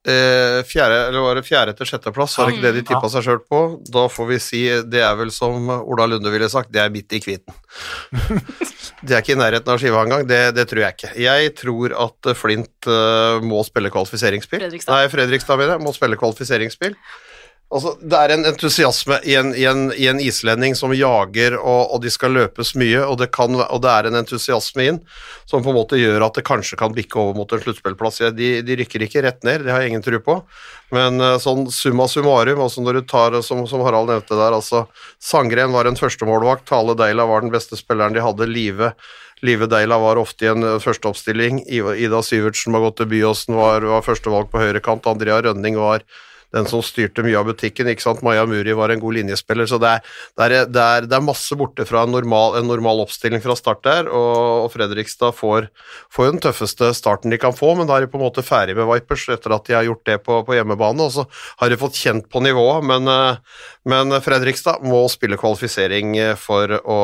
[0.07, 3.25] Eh, fjerde, eller var det fjerde til sjetteplass, var det ikke det de tippa seg
[3.25, 3.57] sjøl på?
[3.91, 7.11] Da får vi si, det er vel som Ola Lunde ville sagt, det er midt
[7.11, 7.57] i kviten.
[9.03, 11.11] det er ikke i nærheten av skiva engang, det, det tror jeg ikke.
[11.25, 14.63] Jeg tror at Flint uh, må spille kvalifiseringsspill.
[14.63, 14.95] Fredrikstad.
[14.95, 16.95] Nei, Fredrikstad, mener jeg, må spille kvalifiseringsspill.
[17.67, 21.89] Altså, det er en entusiasme i en, i en, i en islending som jager, og,
[21.91, 24.99] og de skal løpes mye, og det, kan, og det er en entusiasme inn
[25.43, 28.21] som på en måte gjør at det kanskje kan bikke over mot en sluttspillplass.
[28.37, 30.37] De, de rykker ikke rett ned, det har jeg ingen tro på,
[30.95, 34.85] men eh, sånn summa summarum, også når du tar, som, som Harald nevnte der, altså
[35.19, 38.93] Sangren var en førstemålvakt, Tale Deila var den beste spilleren de hadde, Live
[39.45, 41.59] Live Deila var ofte i en eh, førsteoppstilling.
[41.67, 45.05] Ida Syvertsen til Byåsen, var, var førstevalg på høyrekant.
[45.05, 46.07] Andrea Rønning var
[46.55, 47.89] den som styrte mye av butikken.
[47.91, 48.23] ikke sant?
[48.25, 49.67] Maja Muri var en god linjespiller.
[49.69, 52.69] Så det er, det er, det er, det er masse borte fra en normal, en
[52.69, 55.69] normal oppstilling fra start der, og, og Fredrikstad får,
[56.13, 58.77] får den tøffeste starten de kan få, men da er de på en måte ferdig
[58.77, 61.27] med Vipers etter at de har gjort det på, på hjemmebane, og så
[61.61, 67.01] har de fått kjent på nivået, men, eh, men Fredrikstad må spille kvalifisering for å,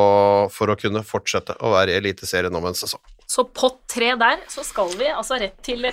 [0.54, 3.04] for å kunne fortsette å være i Eliteserien om en sesong.
[3.30, 5.88] Så pott tre der, så skal vi altså rett til,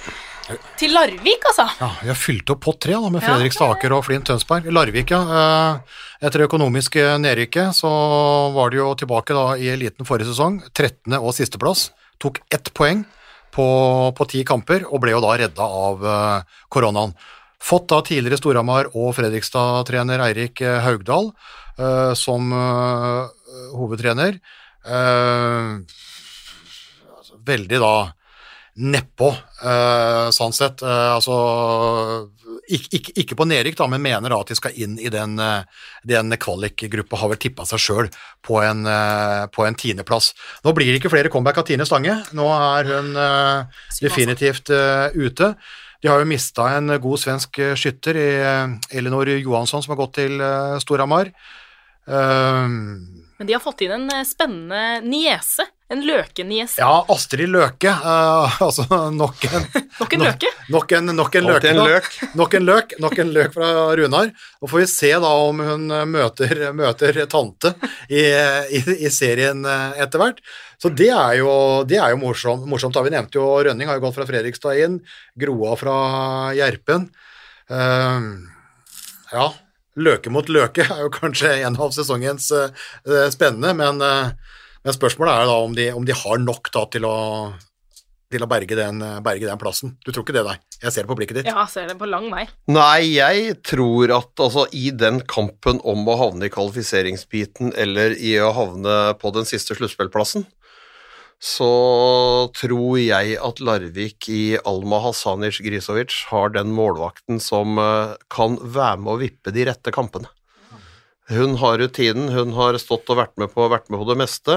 [0.80, 1.66] til Larvik, altså.
[1.80, 4.66] Ja, vi har fylt opp pott tre da, med Fredrik Staker og Flint Tønsberg.
[4.74, 5.20] Larvik, ja.
[5.22, 7.90] eh, Etter det økonomiske nedrykket så
[8.52, 10.60] var det jo tilbake da i eliten forrige sesong.
[10.74, 11.16] 13.
[11.16, 11.88] og sisteplass.
[12.20, 13.06] Tok ett poeng
[13.54, 13.66] på,
[14.16, 17.14] på ti kamper, og ble jo da redda av eh, koronaen.
[17.60, 21.32] Fått da tidligere Storhamar og Fredrikstad-trener Eirik eh, Haugdal
[21.78, 24.38] eh, som eh, hovedtrener.
[24.84, 26.09] Eh, altså,
[27.50, 27.94] veldig da
[28.80, 29.28] nedpå,
[29.64, 30.84] uh, sånn sett.
[30.86, 31.36] Uh, altså
[32.70, 35.36] ikke, ikke, ikke på nedrykk, da, men mener da at de skal inn i den,
[35.42, 37.18] eh, den kvalikgruppa.
[37.18, 38.10] Har vel tippa seg sjøl
[38.46, 38.86] på, en,
[39.54, 40.30] på en tiendeplass.
[40.64, 42.20] Nå blir det ikke flere comeback av Tine Stange.
[42.36, 45.54] Nå er hun uh, definitivt uh, ute.
[46.00, 48.28] De har jo mista en god svensk skytter i
[48.96, 51.28] Elinor Johansson, som har gått til eh, Storhamar.
[52.08, 55.66] Men de har fått inn en spennende niese.
[55.90, 56.78] En løkeniese.
[56.78, 57.90] ja, Astrid Løke.
[57.90, 59.64] Uh, altså nok en
[59.98, 60.50] Nok en løke.
[60.70, 61.64] Nok en, nok en løk.
[61.66, 62.08] En løk.
[62.38, 64.30] Nok en løk, nok en løk fra Runar.
[64.62, 67.72] Og får vi se da om hun eh, møter, møter tante
[68.06, 70.38] i, i, i serien eh, etter hvert.
[70.78, 71.50] Så det er jo,
[71.90, 72.94] det er jo morsomt, morsomt.
[72.94, 73.02] da.
[73.02, 75.00] Vi nevnte jo Rønning har jo gått fra Fredrikstad inn,
[75.42, 75.96] Groa fra
[76.54, 77.10] Gjerpen.
[77.66, 78.46] Uh,
[79.34, 79.50] ja,
[79.98, 82.70] Løke mot Løke er jo kanskje en av sesongens uh,
[83.34, 84.06] spennende, men,
[84.84, 87.16] men spørsmålet er da om de, om de har nok da til å,
[88.32, 89.96] til å berge, den, berge den plassen.
[90.04, 90.56] Du tror ikke det, nei?
[90.80, 91.50] Jeg ser det på blikket ditt.
[91.50, 92.46] Ja, ser det på lang vei.
[92.72, 98.38] Nei, jeg tror at altså, i den kampen om å havne i kvalifiseringsbiten eller i
[98.40, 100.46] å havne på den siste sluttspillplassen,
[101.40, 101.70] så
[102.52, 109.00] tror jeg at Larvik i Alma Hasanic Grisovic har den målvakten som eh, kan være
[109.00, 110.28] med å vippe de rette kampene.
[111.30, 114.56] Hun har rutinen, hun har stått og vært med på, vært med på det meste.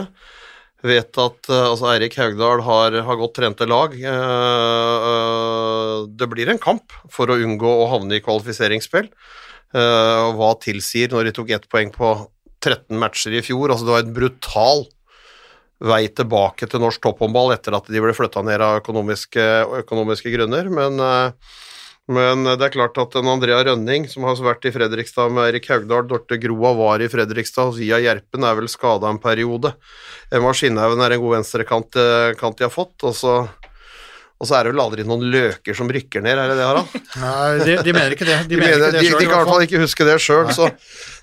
[0.83, 3.93] Vet at eh, altså Eirik Haugdal har, har godt trente lag.
[3.95, 9.09] Eh, eh, det blir en kamp for å unngå å havne i kvalifiseringsspill.
[9.73, 12.07] Og hva tilsier når de tok ett poeng på
[12.61, 13.71] 13 matcher i fjor?
[13.73, 14.83] Altså det var en brutal
[15.81, 19.47] vei tilbake til norsk topphåndball etter at de ble flytta ned av økonomiske,
[19.79, 21.01] økonomiske grunner, men
[22.11, 25.69] men det er klart at en Andrea Rønning, som har vært i Fredrikstad med Erik
[25.71, 29.71] Haugdal, Dorte Groa var i Fredrikstad, Via Gjerpen er vel skada en periode.
[30.33, 34.57] Emma Skinnhaugen er en god venstrekant eh, kant de har fått, og så, og så
[34.59, 36.99] er det vel aldri noen løker som rykker ned, er det det, Harald?
[37.23, 38.39] Nei, de, de mener ikke det.
[38.43, 39.83] De, De, mener mener, ikke det de, selv, de i kan i hvert fall ikke
[39.85, 40.71] huske det sjøl, så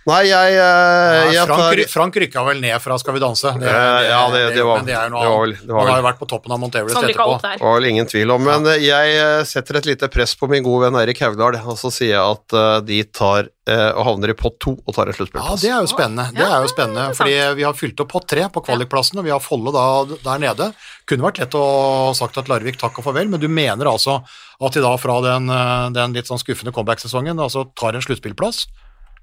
[0.09, 3.51] Nei, jeg, eh, Ja, jeg Frank, tar Frank rykka vel ned fra Skal vi danse.
[3.61, 5.69] Det, Eh, ja, det- det var- men det er jo noe det annet.
[5.69, 7.41] Han har jo vært på toppen av Mount Everest etterpå.
[7.43, 10.49] Det var vel ingen tvil om, men eh, jeg eh, setter et lite press på
[10.49, 14.33] min gode venn Erik Haugdal, og så sier jeg at de tar og havner i
[14.33, 16.33] pott to og tar en Ja, det er jo spennende.
[16.35, 19.25] Det er jo spennende, det fordi vi har fylt opp pott tre på kvalikplassen, og
[19.25, 20.75] vi har Folle da der nede.
[21.07, 24.25] Kunne vært lett å sagt at Larvik takk og farvel, men du mener altså
[24.61, 25.47] at de da fra den,
[25.93, 28.67] den litt sånn skuffende comeback-sesongen altså tar en sluttspillplass?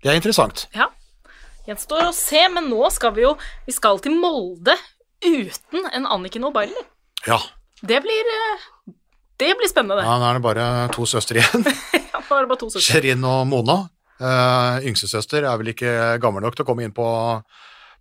[0.04, 0.68] Det er interessant.
[0.78, 0.92] Ja.
[1.68, 3.34] Gjenstår å se, men nå skal vi jo
[3.68, 4.78] Vi skal til Molde
[5.26, 6.88] uten en Anniken O'Barley.
[7.28, 7.40] Ja.
[7.82, 8.66] Det blir eh,
[9.38, 10.08] Det blir spennende, det.
[10.08, 11.66] ja, nå er det bare to søstre igjen.
[12.14, 12.88] Ja, nå er det bare to søstre.
[12.88, 13.82] Sherin og Mona.
[14.18, 17.06] Uh, Yngstesøster er vel ikke gammel nok til å komme inn på,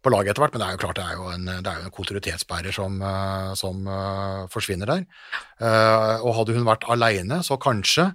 [0.01, 1.83] på laget etter hvert, men det er jo klart det er jo en, det er
[1.83, 5.05] jo en kulturitetsbærer som, eh, som uh, forsvinner der.
[5.61, 8.09] Uh, og hadde hun vært aleine, så kanskje.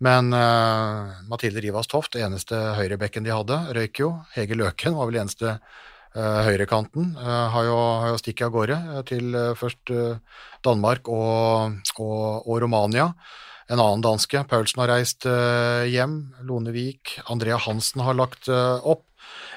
[0.00, 4.14] Men uh, Mathilde Rivas Toft, eneste høyrebekken de hadde, røyk jo.
[4.32, 7.12] Hege Løken var vel eneste uh, høyrekanten.
[7.20, 7.76] Uh, har, jo,
[8.08, 9.92] jo stikket av gårde til først
[10.64, 13.10] Danmark og, og, og Romania.
[13.70, 15.28] En annen danske, Paulsen, har reist
[15.86, 16.16] hjem.
[16.48, 17.20] Lonevik.
[17.30, 19.04] Andrea Hansen har lagt opp.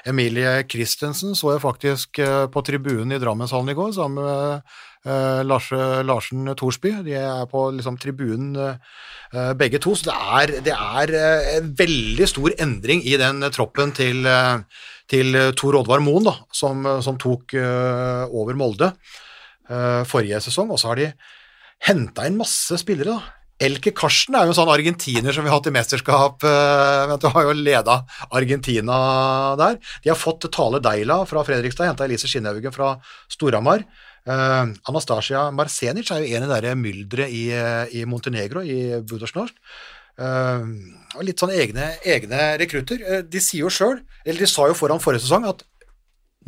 [0.06, 2.20] Emilie Christensen så jeg faktisk
[2.52, 5.68] på tribunen i Drammenshallen i går sammen med Lars,
[6.08, 6.94] Larsen Thorsby.
[7.04, 11.70] De er på liksom, tribunen eh, begge to, så det er, det er eh, en
[11.76, 14.64] veldig stor endring i den eh, troppen til, eh,
[15.12, 18.94] til eh, Tor Oddvar Moen, da, som, som tok eh, over Molde
[19.68, 20.72] eh, forrige sesong.
[20.72, 21.10] Og så har de
[21.90, 23.40] henta inn masse spillere, da.
[23.64, 26.42] Elke Karsten er jo en sånn argentiner som vi har hatt i mesterskap.
[26.48, 28.00] eh, Du har jo leda
[28.34, 28.96] Argentina
[29.60, 29.76] der.
[30.02, 32.96] De har fått Tale Deila fra Fredrikstad, henta Elise Skinnhaugen fra
[33.30, 33.84] Storhamar.
[34.24, 39.00] Eh, Anastasia Marsenic er jo en i det der mylderet i, eh, i Montenegro, i
[39.02, 39.58] Budosjnorsk.
[40.14, 40.62] Uh,
[41.26, 43.00] litt sånn egne, egne rekrutter.
[43.02, 45.64] Uh, de sier jo sjøl, eller de sa jo foran forrige sesong, at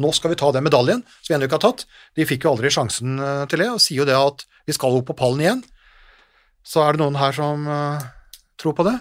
[0.01, 1.87] nå skal vi ta den medaljen som vi ennå ikke har tatt.
[2.17, 4.99] De fikk jo aldri sjansen eh, til det, og sier jo det at vi skal
[4.99, 5.63] opp på pallen igjen.
[6.67, 8.05] Så er det noen her som eh,
[8.61, 8.97] tror på det?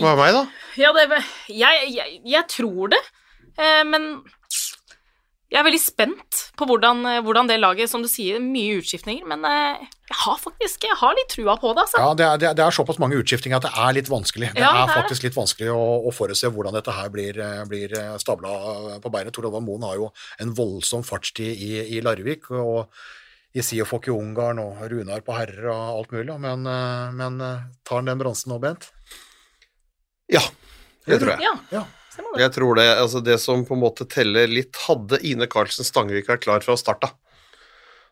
[0.00, 0.42] Hva er meg, da?
[0.78, 3.00] Ja, det, jeg, jeg, jeg tror det,
[3.58, 4.12] eh, men
[5.50, 9.26] jeg er veldig spent på hvordan, eh, hvordan det laget, som du sier, mye utskiftninger,
[9.26, 11.98] men eh, jeg har faktisk jeg har litt trua på det, altså.
[11.98, 14.52] Ja, det er, det er, det er såpass mange utskiftinger at det er litt vanskelig.
[14.54, 17.40] Det Ja, er det er faktisk litt vanskelig å, å forutse hvordan dette her blir,
[17.42, 18.54] eh, blir stabla
[19.02, 19.34] på beinet.
[19.34, 22.86] Tor Olvar Moen har jo en voldsom fartstid i, i Larvik, og
[23.50, 26.62] i Siofok i Ungarn og Runar på herrer og alt mulig, men,
[27.18, 27.40] men
[27.82, 28.92] tar han den bronsen nå, Bent?
[30.30, 30.44] Ja,
[31.10, 31.48] det tror jeg.
[31.50, 31.88] Ja, Ja.
[32.28, 32.42] Det.
[32.44, 36.28] Jeg tror det, altså det som på en måte teller litt Hadde Ine Karlsen Stangevik
[36.30, 37.16] vært klar fra start av,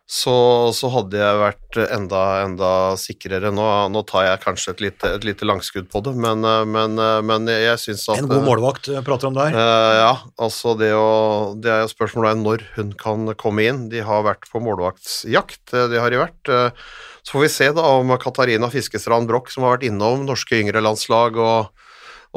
[0.08, 0.32] så,
[0.72, 3.50] så hadde jeg vært enda, enda sikrere.
[3.52, 6.94] Nå, nå tar jeg kanskje et lite, et lite langskudd på det, men, eh, men,
[6.96, 9.52] eh, men jeg syns at En god målvakt eh, prater om der.
[9.52, 13.84] Uh, ja, altså det å Det er spørsmålet er når hun kan komme inn.
[13.92, 16.40] De har vært på målvaktsjakt, eh, det har de vært.
[16.48, 16.88] Eh,
[17.28, 20.80] Så får vi se da om Katarina Fiskestrand Broch, som har vært innom norske yngre
[20.80, 21.68] landslag og,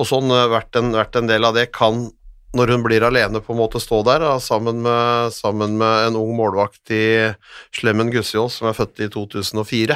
[0.01, 2.09] og sånn, eh, vært en, vært en del av det, kan
[2.57, 6.17] når hun blir alene på en måte stå der da, sammen, med, sammen med en
[6.19, 7.03] ung målvakt i
[7.77, 9.95] Slemmen Gussiås, som er født i 2004.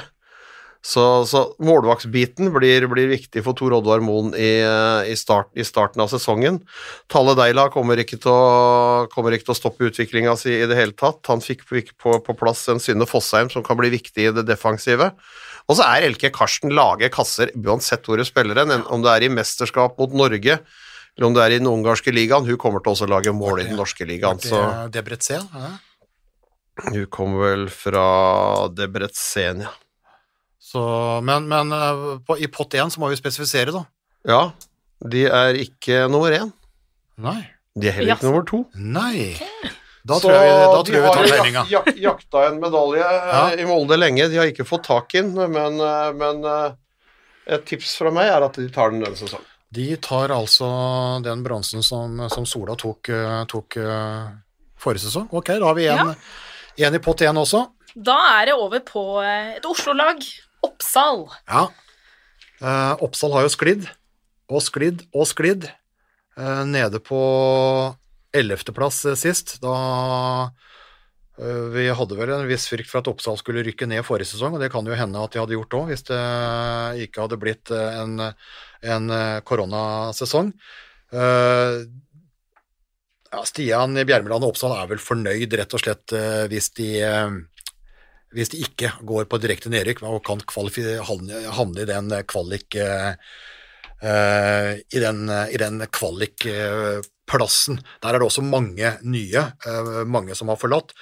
[0.86, 4.52] Så, så målvaktsbiten blir, blir viktig for Tor Oddvar Moen i,
[5.10, 6.60] i, start, i starten av sesongen.
[7.10, 10.94] Talle Deila kommer ikke til å, ikke til å stoppe utviklinga si i det hele
[10.94, 11.24] tatt.
[11.32, 14.46] Han fikk på, på, på plass en Synne Fossheim som kan bli viktig i det
[14.46, 15.10] defensive.
[15.66, 19.26] Og så er Elke Karsten lage kasser uansett hvor du spiller den, om det er
[19.26, 20.60] i mesterskap mot Norge
[21.16, 22.48] eller om det er i den ungarske ligaen.
[22.48, 24.40] Hun kommer til å lage mål i den norske ligaen.
[24.42, 25.72] Det Så er Debrecen, ja.
[26.90, 28.06] hun kommer vel fra
[28.76, 29.74] Debrecen, ja.
[30.66, 30.82] Så,
[31.24, 33.86] men men eh, på, i pott én så må vi spesifisere, da.
[34.28, 34.42] Ja,
[35.06, 36.50] de er ikke nummer én.
[37.22, 37.38] Nei.
[37.78, 38.28] De er heller ikke yes.
[38.28, 38.64] nummer to.
[38.76, 39.36] Nei.
[40.06, 41.62] Da Så tror jeg, da tror de vi tar har tegninga.
[41.72, 43.44] jak, jak, jakta en medalje eh, Ja.
[43.58, 44.28] i Molde lenge.
[44.30, 46.76] De har ikke fått tak i den, men, eh, men eh,
[47.56, 49.48] et tips fra meg er at de tar den denne sesongen.
[49.76, 50.68] De tar altså
[51.26, 53.10] den bronsen som, som Sola tok,
[53.52, 53.76] tok
[54.80, 55.26] forrige sesong.
[55.36, 56.14] Ok, da har vi en,
[56.86, 57.66] en i pott én også.
[57.96, 60.22] Da er det over på et Oslo-lag.
[60.64, 61.26] Oppsal.
[61.50, 61.66] Ja.
[62.62, 63.90] Eh, Oppsal har jo sklidd,
[64.50, 65.68] og sklidd og sklidd.
[66.38, 67.20] Eh, nede på
[68.40, 69.58] ellevteplass eh, sist.
[69.64, 69.76] Da
[71.40, 74.56] eh, Vi hadde vel en viss frykt for at Oppsal skulle rykke ned forrige sesong,
[74.56, 76.24] og det kan jo hende at de hadde gjort òg, hvis det
[77.08, 78.12] ikke hadde blitt eh, en,
[78.96, 79.16] en
[79.48, 80.54] koronasesong.
[83.36, 86.14] Ja, Stian Bjermeland og Oppsal er vel fornøyd, rett og slett,
[86.52, 86.90] hvis de
[88.36, 90.42] hvis de ikke går på direkte nedrykk og kan
[91.08, 92.76] havne, i den kvalik
[94.06, 97.80] i den, i den kvalikplassen.
[98.04, 100.94] Der er det også mange nye, eh, mange som har forlatt.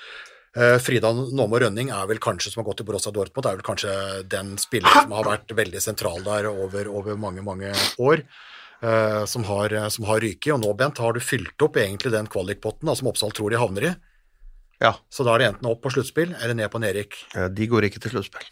[0.55, 3.65] Eh, Frida Nåmo Rønning er vel kanskje, som har gått til Borussia Dortmund, er vel
[3.65, 3.93] kanskje
[4.29, 8.23] den spilleren som har vært veldig sentral der over, over mange, mange år.
[8.83, 10.53] eh, som har, som har ryket.
[10.53, 13.83] Og nå, Bent, har du fylt opp egentlig den kvalikpotten som Oppsal tror de havner
[13.89, 13.93] i.
[14.83, 14.95] Ja.
[15.09, 17.15] Så da er det enten opp på sluttspill eller ned på Nerik.
[17.35, 18.43] Eh, De går ikke til sluttspill.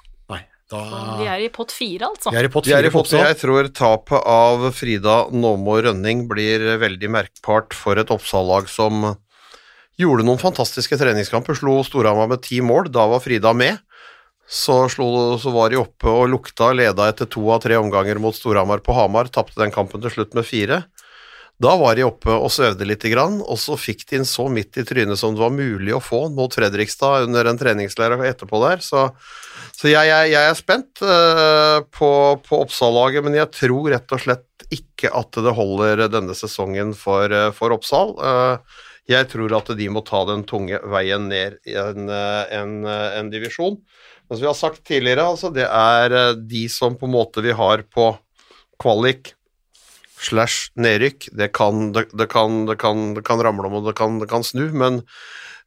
[0.72, 0.82] Da
[1.20, 2.32] De er i pott fire, altså.
[2.32, 3.20] Vi er i pott De fire i på potten.
[3.26, 9.12] Jeg tror tapet av Frida Nåmo Rønning blir veldig merkbart for et Oppsal-lag som
[10.00, 11.58] gjorde noen fantastiske treningskamper.
[11.60, 12.90] Slo Storhamar med ti mål.
[12.94, 13.82] Da var Frida med.
[14.52, 18.36] Så, slo, så var de oppe og lukta, leda etter to av tre omganger mot
[18.36, 19.30] Storhamar på Hamar.
[19.32, 20.82] Tapte den kampen til slutt med fire.
[21.62, 24.80] Da var de oppe og svevde lite grann, og så fikk de den så midt
[24.82, 28.82] i trynet som det var mulig å få mot Fredrikstad under en treningsleir etterpå der.
[28.82, 29.12] Så,
[29.82, 32.10] så jeg, jeg, jeg er spent uh, på,
[32.46, 37.34] på Oppsal-laget, men jeg tror rett og slett ikke at det holder denne sesongen for,
[37.34, 38.13] uh, for Oppsal.
[38.22, 43.32] Uh, jeg tror at de må ta den tunge veien ned i en, en, en
[43.34, 43.80] divisjon.
[44.30, 47.58] Men som vi har sagt tidligere, altså, det er de som på en måte vi
[47.58, 48.12] har på
[48.80, 49.34] kvalik
[50.22, 51.32] slash nedrykk.
[51.34, 55.02] Det kan, det, det, kan, det, kan, kan ramle om og det kan snu, men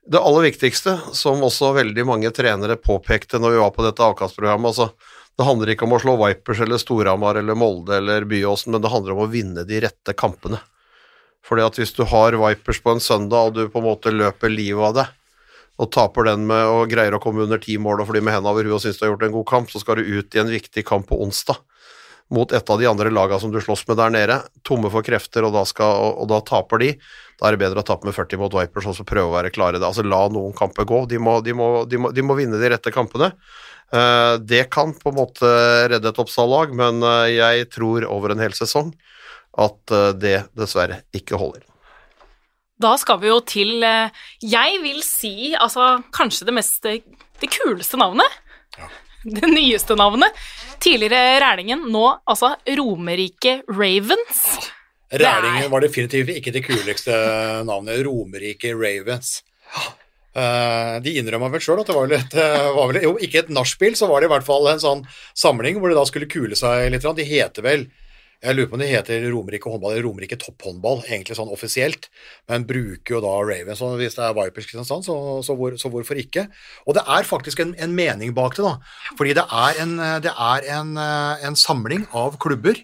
[0.07, 4.75] det aller viktigste, som også veldig mange trenere påpekte når vi var på dette avkastprogrammet,
[4.75, 4.91] altså
[5.35, 8.93] det handler ikke om å slå Vipers eller Storhamar eller Molde eller Byåsen, men det
[8.93, 10.61] handler om å vinne de rette kampene.
[11.45, 14.53] Fordi at hvis du har Vipers på en søndag, og du på en måte løper
[14.53, 15.07] livet av det,
[15.83, 18.53] og taper den med og greier å komme under ti mål og fly med hendene
[18.53, 20.43] over huet og syns du har gjort en god kamp, så skal du ut i
[20.45, 21.59] en viktig kamp på onsdag
[22.33, 25.45] mot et av de andre lagene som du slåss med der nede, tomme for krefter,
[25.47, 26.91] og da, skal, og, og da taper de.
[27.41, 29.53] Da er det bedre å tape med 40 mot Vipers og så prøve å være
[29.55, 29.81] klare.
[29.81, 29.91] Da.
[29.91, 31.05] Altså La noen kamper gå.
[31.11, 33.33] De må, de må, de må, de må vinne de rette kampene.
[33.95, 35.51] Uh, det kan på en måte
[35.93, 38.95] redde et Oppsal-lag, men uh, jeg tror over en hel sesong
[39.61, 41.63] at uh, det dessverre ikke holder.
[42.83, 43.85] Da skal vi jo til
[44.43, 48.27] Jeg vil si altså kanskje det mest Det kuleste navnet.
[49.41, 50.37] Det nyeste navnet.
[50.85, 54.41] Tidligere Rælingen, nå altså Romerike Ravens.
[55.15, 57.15] Rælingen var definitivt ikke det kuleste
[57.65, 58.03] navnet.
[58.05, 59.39] Romerike Ravens.
[60.35, 63.53] Eh, de innrømma vel sjøl at det var et eh, var vel, Jo, ikke et
[63.55, 65.05] nachspiel, så var det i hvert fall en sånn
[65.39, 67.07] samling hvor de da skulle kule seg litt.
[67.07, 67.87] De heter vel
[68.43, 72.09] Jeg lurer på om det heter Romerike håndball eller Romerike topphåndball, egentlig sånn offisielt,
[72.51, 73.83] men bruker jo da Ravens.
[73.85, 76.49] Og hvis det er Vipers Kristiansand, så, så, hvor, så hvorfor ikke?
[76.85, 78.75] Og det er faktisk en, en mening bak det, da.
[79.19, 79.95] Fordi det er en,
[80.25, 82.83] det er en, eh, en samling av klubber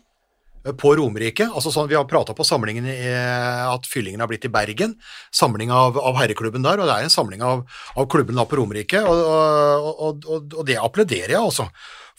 [0.60, 1.46] på Romerike.
[1.48, 4.96] altså sånn, Vi har prata på samlingen i, at fyllingen har blitt i Bergen.
[5.32, 7.64] Samling av, av herreklubben der, og det er en samling av,
[7.96, 9.00] av klubben da på Romerike.
[9.00, 11.70] Og, og, og, og det applauderer jeg, altså.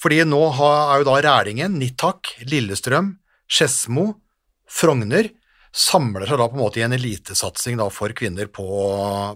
[0.01, 3.13] Fordi nå er jo da Rælingen, Nittak, Lillestrøm,
[3.51, 4.13] Skedsmo,
[4.71, 5.27] Frogner
[5.71, 8.65] samler seg da på en måte i en elitesatsing for kvinner på,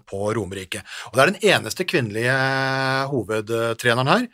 [0.07, 0.81] på Romerike.
[1.07, 2.33] Og Det er den eneste kvinnelige
[3.11, 4.25] hovedtreneren her.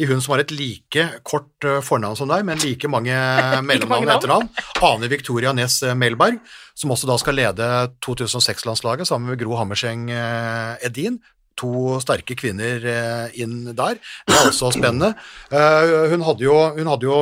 [0.00, 3.12] I hun som har et like kort eh, fornavn som deg, men like mange
[3.68, 4.14] mellomnavn og navn.
[4.16, 4.48] etternavn.
[4.88, 6.38] Ane Victoria Næss Melberg,
[6.78, 7.68] som også da skal lede
[8.06, 11.20] 2006-landslaget sammen med Gro Hammerseng eh, Edin.
[11.60, 14.00] To sterke kvinner eh, inn der.
[14.24, 15.12] Det er også spennende.
[15.52, 17.20] Eh, Hun hadde jo, hun hadde jo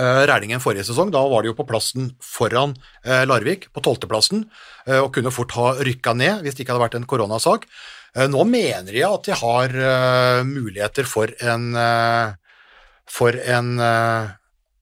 [0.00, 4.46] eh, Rælingen forrige sesong, da var de jo på plassen foran eh, Larvik, på tolvteplassen,
[4.86, 7.68] eh, og kunne fort ha rykka ned hvis det ikke hadde vært en koronasak.
[8.10, 9.74] Nå mener de at de har
[10.42, 11.68] muligheter for en
[13.06, 13.68] for en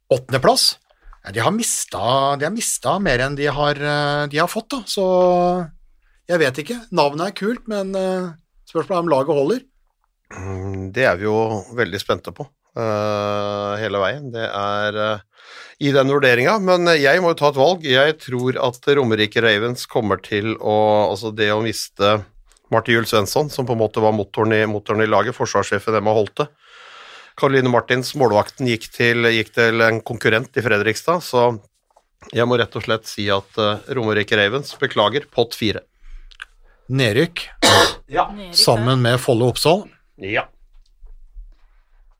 [0.09, 0.79] åttendeplass.
[1.37, 2.01] De har mista,
[2.41, 3.83] de har mista mer enn de har,
[4.33, 4.81] de har fått, da.
[4.89, 5.05] Så
[6.25, 6.79] jeg vet ikke.
[6.89, 7.93] Navnet er kult, men
[8.65, 9.67] spørsmålet er om laget holder.
[10.33, 11.37] Mm, Det er vi jo
[11.77, 14.31] veldig spente på hele veien.
[14.35, 15.25] Det er eh,
[15.89, 17.87] i den vurderinga, men jeg må jo ta et valg.
[17.87, 22.19] Jeg tror at Romerike Ravens kommer til å Altså det å miste
[22.73, 26.13] Martin Juel Svensson, som på en måte var motoren i, motoren i laget, forsvarssjefen Emma
[26.17, 26.49] Holte.
[27.39, 31.53] Karoline Martins, målvakten, gikk til, gikk til en konkurrent i Fredrikstad, så
[32.35, 35.85] jeg må rett og slett si at uh, Romerike Ravens beklager pott fire.
[36.89, 37.45] Nedrykk
[38.09, 39.85] Nedrykk sammen med Folle Oppsal.
[40.19, 40.49] Ja.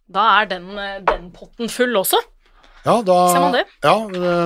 [0.09, 2.21] Da er den, eh, den potten full også.
[2.87, 3.17] Ja, da?
[3.83, 3.95] Ja,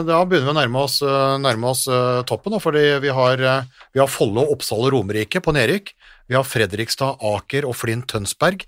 [0.03, 3.39] da begynner vi å nærme oss, eh, nærme oss eh, toppen, da, fordi vi har,
[3.39, 5.93] eh, vi har Follo, Oppsal og Romerike på Nerik.
[6.27, 8.65] Vi har Fredrikstad, Aker og Flint Tønsberg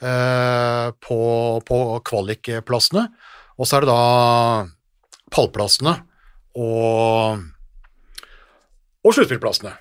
[0.00, 1.20] eh, på,
[1.66, 3.08] på kvalikplassene.
[3.60, 4.66] Og så er det da
[5.34, 5.98] pallplassene
[6.56, 7.42] og,
[9.04, 9.74] og sluttspillplassene.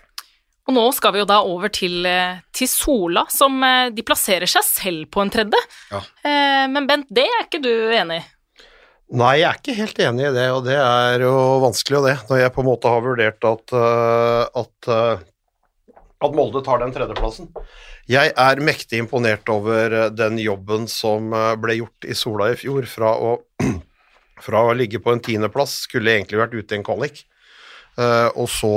[0.69, 4.49] Og nå skal vi jo da over til, eh, til Sola, som eh, de plasserer
[4.49, 5.57] seg selv på en tredje.
[5.89, 6.03] Ja.
[6.21, 8.27] Eh, Men Bent, det er ikke du enig i?
[9.17, 12.13] Nei, jeg er ikke helt enig i det, og det er jo vanskelig, og det,
[12.29, 13.73] når jeg på en måte har vurdert at,
[14.61, 14.89] at,
[16.21, 17.49] at Molde tar den tredjeplassen.
[18.05, 23.15] Jeg er mektig imponert over den jobben som ble gjort i Sola i fjor, fra
[23.17, 23.33] å,
[24.45, 27.25] fra å ligge på en tiendeplass, skulle egentlig vært ute i en kvalik,
[27.99, 28.73] og, så,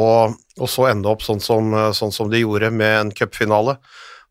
[0.58, 3.76] og så ende opp sånn som, øh, sånn som de gjorde med en cupfinale.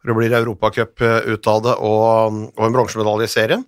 [0.01, 3.67] Det blir Europacup øh, ut av det, og, og en bronsemedalje i serien.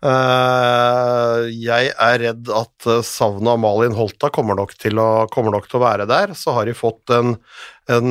[0.00, 5.80] Eh, jeg er redd at savnet av Malin Holta kommer nok, å, kommer nok til
[5.80, 6.34] å være der.
[6.38, 7.36] Så har de fått en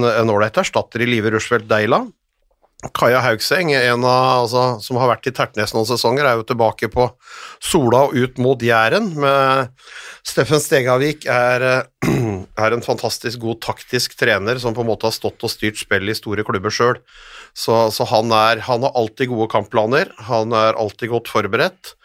[0.06, 2.04] ålreit erstatter i Live Rushfeldt Deila.
[2.96, 6.88] Kaja Haugseng, en av, altså, som har vært i Tertnes noen sesonger, er jo tilbake
[6.94, 7.10] på
[7.60, 9.10] Sola og ut mot Jæren.
[9.20, 9.74] med
[10.24, 11.84] Steffen Stegavik er, eh,
[12.62, 16.10] er en fantastisk god taktisk trener som på en måte har stått og styrt spill
[16.10, 17.00] i store klubber sjøl.
[17.58, 21.96] Så, så han, er, han har alltid gode kampplaner, han er alltid godt forberedt.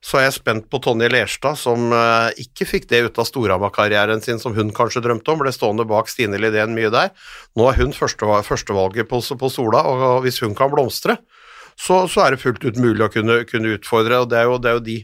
[0.00, 4.22] Så er jeg spent på Tonje Lerstad, som eh, ikke fikk det ut av Storhamar-karrieren
[4.24, 7.12] sin som hun kanskje drømte om, ble stående bak Stine Lidén mye der.
[7.58, 11.18] Nå er hun første, førstevalget på, på Sola, og hvis hun kan blomstre,
[11.76, 14.56] så, så er det fullt ut mulig å kunne, kunne utfordre, og det er jo,
[14.60, 14.96] det er jo de,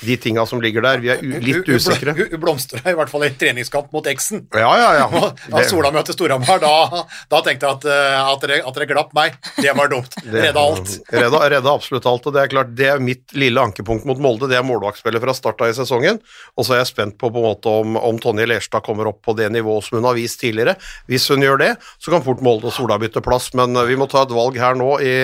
[0.00, 1.02] de tinga som ligger der.
[1.02, 2.14] Vi er litt usikre.
[2.16, 4.46] Hun blomstra i hvert fall i treningskamp mot Eksen.
[4.56, 5.08] Ja, ja, ja.
[5.50, 9.12] Da Sola møtte Storhamar, da, da tenkte jeg at, eh, at, dere, at dere glapp
[9.16, 9.36] meg.
[9.58, 10.16] Det var dumt.
[10.34, 10.94] Redda alt.
[11.20, 14.48] Redda, redda absolutt alt, og det er klart, det er mitt lille ankepunkt mot Molde.
[14.50, 16.20] Det er målvaktspillet fra starta i sesongen,
[16.56, 19.22] og så er jeg spent på på en måte om, om Tonje Lerstad kommer opp
[19.26, 20.76] på det nivået som hun har vist tidligere.
[21.10, 23.98] Hvis hun gjør det, så kan fort Molde og Sola bytte plass, men eh, vi
[24.00, 25.14] må ta et valg her nå i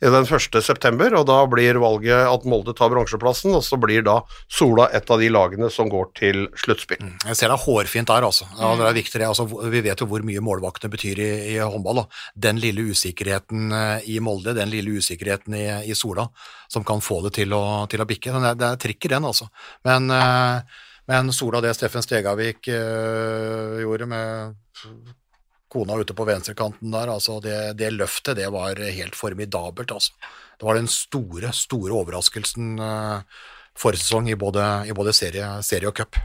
[0.00, 0.58] den 1.
[0.62, 4.18] september, og da blir valget at Molde tar bronseplassen, og så blir da
[4.52, 7.00] Sola et av de lagene som går til sluttspill.
[7.24, 8.48] Jeg ser det er hårfint der, altså.
[8.58, 9.46] Ja, det er viktig, altså.
[9.72, 12.02] Vi vet jo hvor mye målvaktene betyr i, i håndball.
[12.02, 12.06] Da.
[12.48, 16.28] Den lille usikkerheten eh, i Molde, den lille usikkerheten i, i Sola,
[16.68, 18.34] som kan få det til å, til å bikke.
[18.36, 19.48] Det er, det er trikk i den, altså.
[19.88, 25.15] Men, eh, men Sola, det Steffen Stegavik øh, gjorde med
[25.76, 30.16] kona ute på venstrekanten der, altså det, det løftet, det var helt formidabelt, altså.
[30.56, 33.42] Det var den store, store overraskelsen eh,
[33.76, 36.16] forrige sesong i både, i både serie, serie og cup.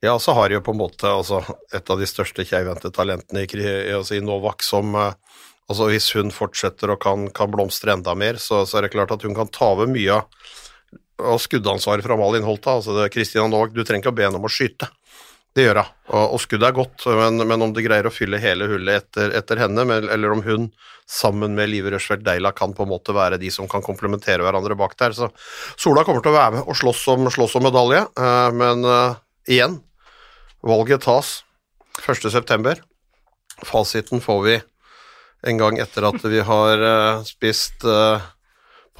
[0.00, 1.42] Ja, så har jo på en måte altså,
[1.74, 3.64] et av de største keivhendte talentene i,
[3.96, 5.12] altså, i Novak som eh,
[5.66, 9.12] altså, Hvis hun fortsetter og kan, kan blomstre enda mer, så, så er det klart
[9.16, 10.22] at hun kan ta over mye
[11.20, 12.78] av skuddansvaret fra Malin Holta.
[12.78, 14.88] Altså, Kristina Novak, du trenger ikke å be henne om å skyte.
[15.56, 18.38] Det gjør hun, og, og skuddet er godt, men, men om det greier å fylle
[18.38, 20.68] hele hullet etter, etter henne, men, eller om hun
[21.10, 24.76] sammen med Live Rushfeldt Deila kan på en måte være de som kan komplementere hverandre
[24.78, 25.16] bak der.
[25.16, 25.30] Så
[25.74, 29.18] Sola kommer til å være med og slåss om, slåss om medalje, uh, men uh,
[29.50, 29.80] igjen,
[30.62, 31.40] valget tas
[32.06, 32.78] 1.9.
[33.66, 34.56] Fasiten får vi
[35.50, 37.82] en gang etter at vi har uh, spist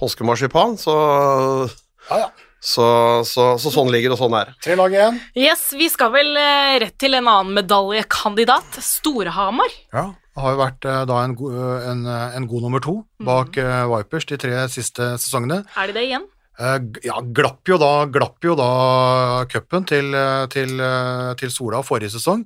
[0.00, 0.96] påskemarsipan, så,
[2.10, 2.49] Ja, ja.
[2.60, 2.86] Så,
[3.24, 4.58] så, så sånn ligger det, og sånn er det.
[4.66, 5.20] Tre lag igjen.
[5.38, 8.80] Yes, vi skal vel eh, rett til en annen medaljekandidat.
[8.84, 9.72] Storhamar.
[9.94, 13.00] Ja, det har jo vært eh, da en, go eh, en, en god nummer to
[13.24, 13.88] bak mm.
[13.94, 15.62] Vipers de tre siste sesongene.
[15.80, 16.28] Er de det igjen?
[16.60, 18.68] Eh, ja, glapp jo da, glapp jo da
[19.48, 22.44] cupen til, eh, til, eh, til Sola forrige sesong.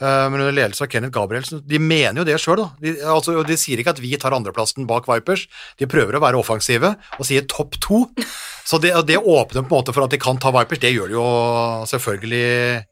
[0.00, 1.62] Men under ledelse av Kenneth Gabrielsen.
[1.64, 2.70] De mener jo det sjøl, da.
[2.82, 5.46] De, altså, de sier ikke at vi tar andreplassen bak Vipers.
[5.78, 8.08] De prøver å være offensive og sier topp to.
[8.66, 10.82] Så det, det åpner på en måte for at de kan ta Vipers.
[10.82, 11.28] Det gjør de jo
[11.86, 12.84] selvfølgelig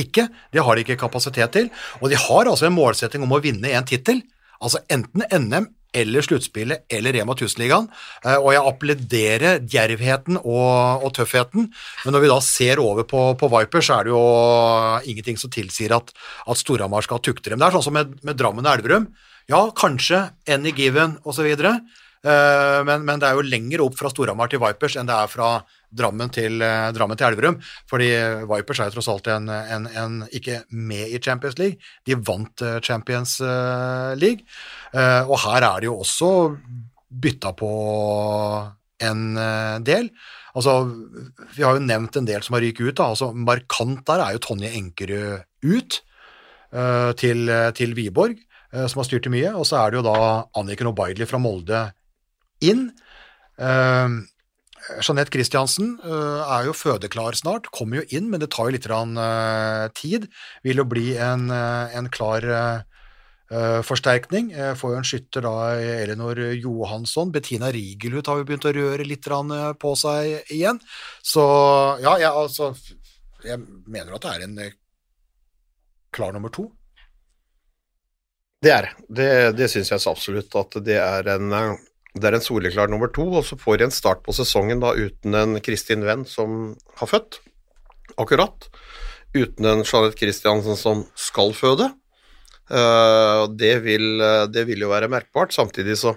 [0.00, 0.28] ikke.
[0.50, 1.68] Det har de ikke kapasitet til.
[2.00, 4.24] Og de har altså en målsetting om å vinne en tittel.
[4.56, 7.86] Altså enten NM eller sluttspillet eller Rema 1000-ligaen.
[8.24, 11.68] Eh, Og jeg applauderer djervheten og, og tøffheten,
[12.04, 14.24] men når vi da ser over på, på Viper, så er det jo
[15.12, 16.12] ingenting som tilsier at,
[16.46, 17.60] at Storhamar skal tukte dem.
[17.62, 19.10] Det er sånn som med, med Drammen og Elverum.
[19.50, 21.52] Ja, kanskje any given osv.,
[22.26, 25.28] Eh, men, men det er jo lenger opp fra Storhamar til Vipers enn det er
[25.30, 25.50] fra
[25.94, 27.58] Drammen til, eh, Drammen til Elverum.
[27.90, 28.08] Fordi
[28.50, 31.78] Vipers er tross alt en, en, en ikke med i Champions League.
[32.06, 34.42] De vant eh, Champions eh, League.
[34.96, 36.30] Og her er det jo også
[37.10, 37.70] bytta på
[39.04, 39.22] en
[39.84, 40.08] del.
[40.56, 40.72] Altså,
[41.52, 42.96] vi har jo nevnt en del som har ryket ut.
[42.96, 43.10] Da.
[43.12, 45.98] Altså, markant der er jo Tonje Enkerud ut
[47.20, 48.40] til, til Wiborg,
[48.72, 49.52] som har styrt til mye.
[49.52, 50.16] Og så er det jo da
[50.56, 51.82] Anniken Obaidli fra Molde
[52.64, 52.88] inn.
[55.00, 58.86] Jeanette Christiansen øh, er jo fødeklar snart, kommer jo inn, men det tar jo litt
[58.90, 60.28] øh, tid.
[60.62, 62.84] Vil jo bli en, øh, en klar
[63.86, 64.48] forsterkning.
[64.52, 65.52] Eh, Får jo en skytter da,
[66.02, 67.30] Elinor Johansson.
[67.30, 69.28] Bettina Rigelhut har jo begynt å røre litt
[69.78, 70.80] på seg igjen.
[71.22, 71.44] Så
[72.02, 72.74] ja, jeg, altså
[73.44, 74.58] Jeg mener at det er en
[76.10, 76.72] klar nummer to.
[78.62, 79.28] Det er det.
[79.56, 81.84] Det syns jeg så absolutt at det er en eh,
[82.16, 84.94] det er en soleklar nummer to, og så får de en start på sesongen da
[84.96, 87.40] uten en Kristin Venn som har født,
[88.16, 88.68] akkurat.
[89.36, 91.90] Uten en Jeanette Christiansen som skal føde.
[92.70, 95.52] Eh, det, vil, eh, det vil jo være merkbart.
[95.54, 96.14] Samtidig så,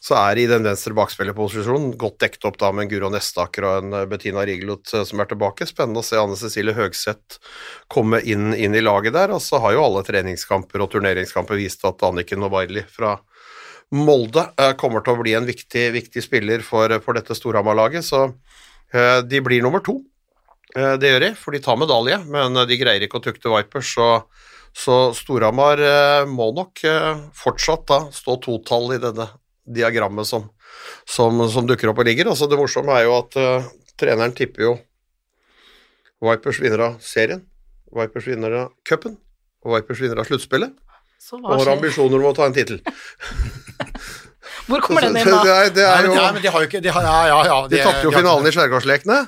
[0.00, 3.66] så er det i den venstre bakspillerposisjonen godt dekket opp da med en Guro Nestaker
[3.66, 5.68] og en eh, Bettina Rigelot som er tilbake.
[5.68, 7.40] Spennende å se Anne Cecilie Høgseth
[7.92, 9.34] komme inn, inn i laget der.
[9.34, 13.18] Og så har jo alle treningskamper og turneringskamper vist at Anniken Nobaili fra
[13.90, 18.28] Molde eh, kommer til å bli en viktig, viktig spiller for, for dette Storhamar-laget, så
[18.94, 19.96] eh, de blir nummer to.
[20.76, 23.90] Eh, det gjør de, for de tar medalje, men de greier ikke å tukte Vipers,
[23.96, 24.08] så,
[24.70, 25.82] så Storhamar
[26.30, 26.84] må nok
[27.34, 29.26] fortsatt da stå totall i denne
[29.70, 30.46] diagrammet som,
[31.08, 32.30] som, som dukker opp og ligger.
[32.30, 33.68] Altså, det morsomme er jo at uh,
[34.00, 34.76] treneren tipper jo
[36.20, 37.42] Vipers vinner av serien,
[37.96, 39.14] Vipers vinner av cupen,
[39.64, 40.74] og Vipers vinner av sluttspillet,
[41.42, 42.80] og har ambisjoner om å ta en tittel.
[44.70, 45.54] Hvor kommer den inn, Det da?
[45.64, 47.56] er, det er jo nei, men de har jo ikke de har, Ja, ja, ja.
[47.70, 49.24] De tapte jo finalen i Skjærgårdslekene.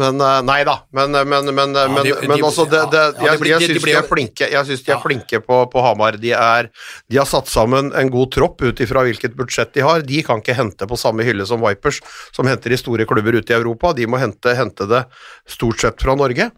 [0.00, 1.74] Men eh, Nei da, men, men, men, men,
[2.04, 3.94] de- men de- altså det, det, ja, Jeg, de blir- jeg de- de syns de,
[3.98, 5.00] er flinke, jeg synes de er Ja.
[5.02, 6.18] flinke på, på Hamar.
[6.20, 6.68] De, er,
[7.10, 10.02] de har satt sammen en god tropp ut ifra hvilket budsjett de har.
[10.06, 12.00] De kan ikke hente på samme hylle som Vipers,
[12.34, 13.92] som henter i store klubber ute i Europa.
[13.96, 15.04] De må hente, hente det
[15.48, 16.50] stort sett fra Norge.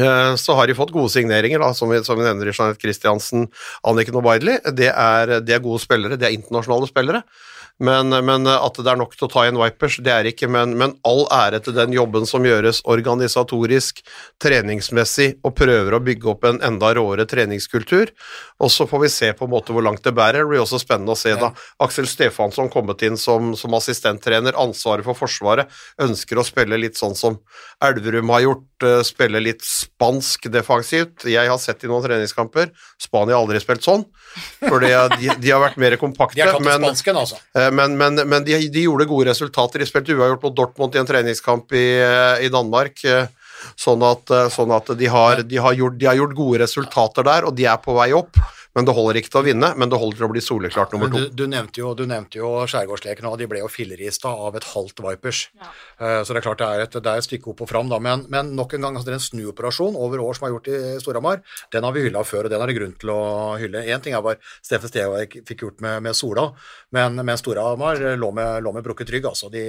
[0.00, 2.80] Eh, Så har de fått gode signeringer, da, som vi, som vi nevner i Jeanette
[2.80, 3.48] Christiansen,
[3.84, 4.58] Anniken Obaidli.
[4.72, 4.88] Det,
[5.44, 7.22] det er gode spillere, det er internasjonale spillere.
[7.80, 10.48] Men, men at det er nok til å ta igjen Vipers, det er ikke.
[10.52, 14.02] Men, men all ære til den jobben som gjøres organisatorisk,
[14.42, 18.12] treningsmessig, og prøver å bygge opp en enda råere treningskultur.
[18.62, 20.42] Og så får vi se på en måte hvor langt det bærer.
[20.44, 21.50] Det blir også spennende å se da
[21.82, 25.70] Aksel Stefansson kommet inn som, som assistenttrener, ansvaret for Forsvaret,
[26.02, 27.40] ønsker å spille litt sånn som
[27.82, 31.26] Elverum har gjort, eh, spille litt spansk defensivt.
[31.30, 32.70] Jeg har sett i noen treningskamper,
[33.02, 34.04] Spania har aldri spilt sånn,
[34.62, 34.92] for de,
[35.42, 36.36] de har vært mer kompakte.
[36.42, 37.38] De har tatt men- spansken, altså.
[37.66, 39.82] Eh, Men, men, men de, de gjorde gode resultater.
[39.82, 43.04] De spilte uavgjort mot Dortmund i en treningskamp i, eh, i Danmark.
[43.04, 43.30] eh,
[43.78, 47.44] Sånn at, sånn at de, har, de, har gjort, de har gjort gode resultater der,
[47.46, 48.34] og de er på vei opp.
[48.72, 51.10] Men det holder ikke til å vinne, men det holder til å bli soleklart nummer
[51.12, 51.26] to.
[51.28, 54.64] du, du nevnte jo, du nevnte jo Skjærgårdsleken, og de ble jo fillerista av et
[54.72, 55.42] halvt Vipers.
[55.60, 55.68] Ja.
[56.00, 57.90] Eh, Så det er klart det er et, det er et stykke opp og fram,
[57.92, 57.98] da.
[58.00, 60.70] Men, men nok en gang, altså, det er en snuoperasjon over år som er gjort
[60.72, 61.42] i Storhamar.
[61.74, 63.20] Den har vi hylla før, og den er det grunn til å
[63.60, 63.84] hylle.
[63.92, 66.48] Én ting er hva Steffen Stevik fikk gjort med, med Sola,
[66.96, 69.28] men, men Storhamar lå med, lå med brukket rygg.
[69.28, 69.52] Altså.
[69.52, 69.62] De,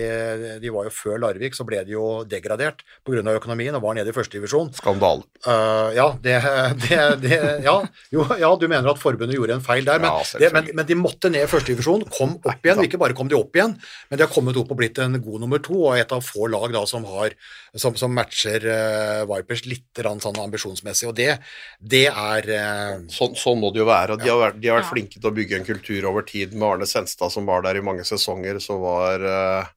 [0.64, 3.24] de var jo Før Larvik så ble de jo degradert pga.
[3.36, 4.72] økonomien og var nede i førstedivisjon.
[4.80, 5.26] Skandale.
[5.44, 6.40] Uh, ja, det,
[6.86, 7.76] det, det ja.
[8.14, 10.88] Jo, ja, du mener at forbundet gjorde en feil der, men, Ja, det, men, men
[10.90, 12.82] de måtte ned i førstedivisjon, kom opp igjen.
[12.86, 13.76] Ikke bare kom de opp igjen,
[14.10, 16.50] men de har kommet opp og blitt en god nummer to, og et av få
[16.52, 17.36] lag da som, har,
[17.76, 21.10] som, som matcher uh, Vipers litt rann, sånn ambisjonsmessig.
[21.12, 21.38] Og det,
[21.80, 24.16] det er uh, Sånn, sånn må det jo være.
[24.16, 26.56] og De har vært, de har vært flinke til å bygge en kultur over tid.
[26.56, 29.72] Med Arne Senstad som var der i mange sesonger, så var uh,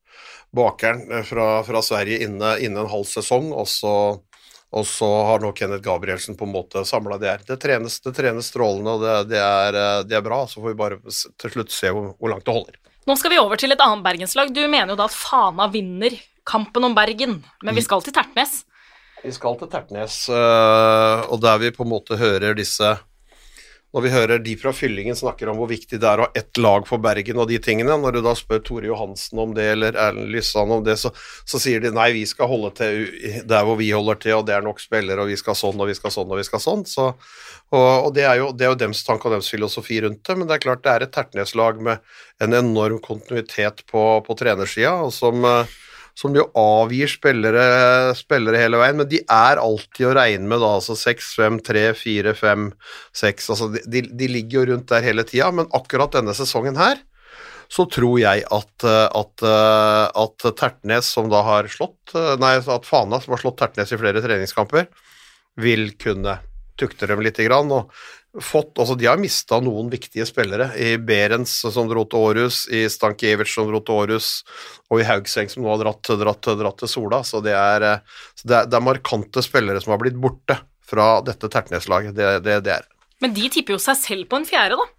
[0.56, 3.94] bakeren fra, fra Sverige inne, inne en halv sesong, og så,
[4.74, 7.44] og så har nå Kenneth Gabrielsen på en måte samla det her.
[7.46, 10.42] Det trenes, det trenes strålende, og det, det, er, eh, det er bra.
[10.50, 12.80] Så får vi bare til slutt se hvor, hvor langt det holder.
[13.06, 14.50] Nå skal vi over til et annet bergenslag.
[14.50, 18.64] Du mener jo da at Fana vinner kampen om Bergen, men vi skal til Tertnes.
[19.22, 22.92] Vi skal til Tertnes, øh, og der vi på en måte hører disse
[23.96, 26.58] Når vi hører de fra Fyllingen snakker om hvor viktig det er å ha ett
[26.60, 29.96] lag for Bergen og de tingene, når du da spør Tore Johansen om det, eller
[29.96, 31.08] Erlend Lysand om det, så,
[31.48, 33.06] så sier de nei, vi skal holde til
[33.48, 35.88] der hvor vi holder til, og det er nok spillere, og vi skal sånn, og
[35.88, 36.84] vi skal sånn, og vi skal sånn.
[36.90, 37.06] Så,
[37.72, 40.36] og, og det er jo det er jo dems tanke og dems filosofi rundt det,
[40.36, 42.04] men det er klart det er et Tertnes-lag med
[42.44, 45.76] en enorm kontinuitet på, på trenersida, og som øh,
[46.16, 50.70] som jo avgir spillere, spillere hele veien, men de er alltid å regne med da,
[50.78, 52.70] altså 6, 5, 3, 4, 5,
[53.20, 57.02] 6, altså de, de, ligger jo rundt der hele tida, men akkurat denne sesongen her,
[57.68, 62.56] så tror jeg at, eh, at, eh, at Tertnes, som da har slått, eh, nei,
[62.62, 64.86] at Fana, som har slått Tertnes i flere treningskamper,
[65.60, 66.38] vil kunne
[66.80, 67.90] tukte dem litt, og
[68.42, 70.70] fått, altså De har mista noen viktige spillere.
[70.78, 74.30] I Berens, som dro til Århus, i Stankiewicz, som dro til Århus,
[74.92, 77.22] og i Haugseng, som nå har dratt, dratt, dratt til Sola.
[77.26, 80.58] Så det er, eh, så det er, det er markante spillere som har blitt borte
[80.86, 82.14] fra dette Tertnes-laget.
[82.16, 82.86] Det, det, det er
[83.22, 84.95] Men de tipper jo seg selv på en fjerde, da.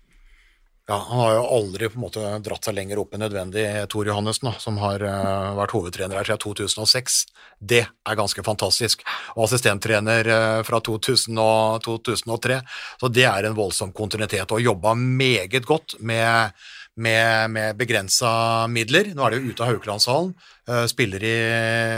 [0.89, 4.07] Ja, Han har jo aldri på en måte dratt seg lenger opp enn nødvendig, Tor
[4.07, 7.17] Johannessen, som har uh, vært hovedtrener her siden 2006.
[7.59, 9.01] Det er ganske fantastisk.
[9.35, 12.61] Og assistenttrener uh, fra 2000 og 2003.
[13.01, 14.47] Så det er en voldsom kontinuitet.
[14.47, 16.55] Og jobba meget godt med,
[16.95, 18.31] med, med begrensa
[18.71, 19.09] midler.
[19.11, 20.31] Nå er det jo ute av Haukelandshallen.
[20.71, 21.35] Uh, spiller, i,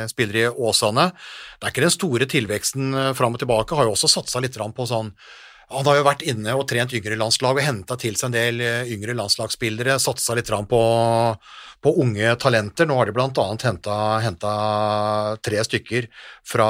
[0.10, 1.12] spiller i Åsane.
[1.60, 3.78] Det er ikke den store tilveksten fram og tilbake.
[3.78, 5.14] Har jo også satsa litt på sånn
[5.70, 8.62] han har jo vært inne og trent yngre landslag og henta til seg en del
[8.66, 10.00] eh, yngre landslagsspillere.
[10.02, 10.82] Satsa litt på,
[11.86, 12.88] på, unge talenter.
[12.90, 13.46] Nå har de bl.a.
[14.26, 14.54] henta
[15.46, 16.08] tre stykker
[16.42, 16.70] fra,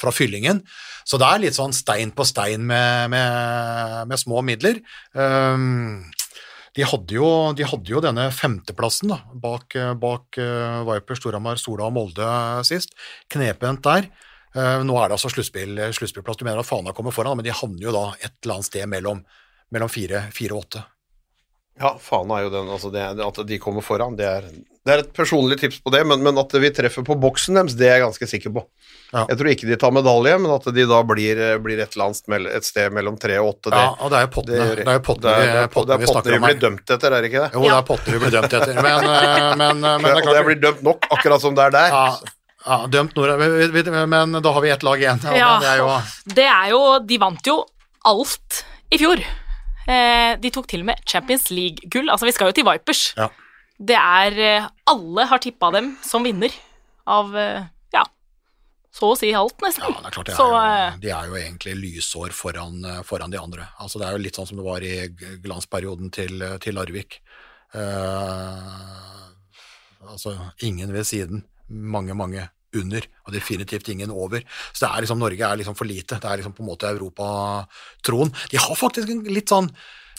[0.00, 0.60] fra, Fyllingen.
[1.08, 4.82] Så det er litt sånn stein på stein med, med, med små midler.
[5.16, 6.04] Um,
[6.76, 11.88] de hadde, jo, de hadde, jo, denne femteplassen da, bak, bak uh, Viper, Storhamar, Sola
[11.88, 12.28] og Molde
[12.68, 12.92] sist.
[13.32, 14.12] Knepent der.
[14.56, 16.40] Uh, nå er det altså sluttspill, sluttspillplass.
[16.40, 18.88] Du mener at Fana kommer foran, men de havner jo da et eller annet sted
[18.90, 19.22] mellom,
[19.72, 20.84] mellom fire, fire og åtte.
[21.80, 24.48] Ja, Fana er jo den altså det, At de kommer foran, det er,
[24.84, 27.76] det er et personlig tips på det, men, men, at vi treffer på boksen deres,
[27.78, 28.64] det er jeg ganske sikker på.
[29.12, 29.24] Ja.
[29.30, 32.52] Jeg tror ikke de tar medalje, men at de da blir, blir et eller annet
[32.58, 33.72] et sted mellom tre og åtte.
[33.72, 36.20] Ja, og det er jo pottene, det, det, er pottene, det, er, pottene, vi snakker
[36.20, 36.20] om her.
[36.20, 37.50] Det er pottene vi blir dømt etter, er det ikke det?
[37.56, 40.28] Jo, det er pottene vi blir dømt etter, men, eh, men, men, men det er
[40.28, 41.96] klart Det blir dømt nok, akkurat som det er der.
[41.96, 42.36] Ja.
[42.62, 43.36] Ja, dømt Nora,
[44.06, 45.22] men da har vi ett lag igjen.
[45.24, 45.88] Ja, ja, det, er jo...
[46.36, 47.56] det er jo De vant jo
[48.06, 49.22] alt i fjor.
[49.90, 52.10] Eh, de tok til og med Champions League-gull.
[52.12, 53.04] Altså, vi skal jo til Vipers.
[53.18, 53.28] Ja.
[53.82, 56.54] Det er eh, Alle har tippa dem som vinner
[57.10, 58.04] av eh, ja,
[58.94, 59.88] så å si alt, nesten.
[59.88, 63.34] Ja, det er klart det er, så, jo, de er jo egentlig lysår foran, foran,
[63.34, 63.66] de andre.
[63.82, 64.96] Altså, det er jo litt sånn som det var i
[65.42, 67.18] glansperioden til, til Larvik.
[67.72, 69.32] Uh,
[70.12, 74.44] altså, ingen ved siden mange, mange under, og definitivt ingen over.
[74.72, 76.20] Så det er liksom, Norge er liksom for lite.
[76.20, 78.32] Det er liksom på en måte europatroen.
[78.52, 79.72] De har faktisk en litt sånn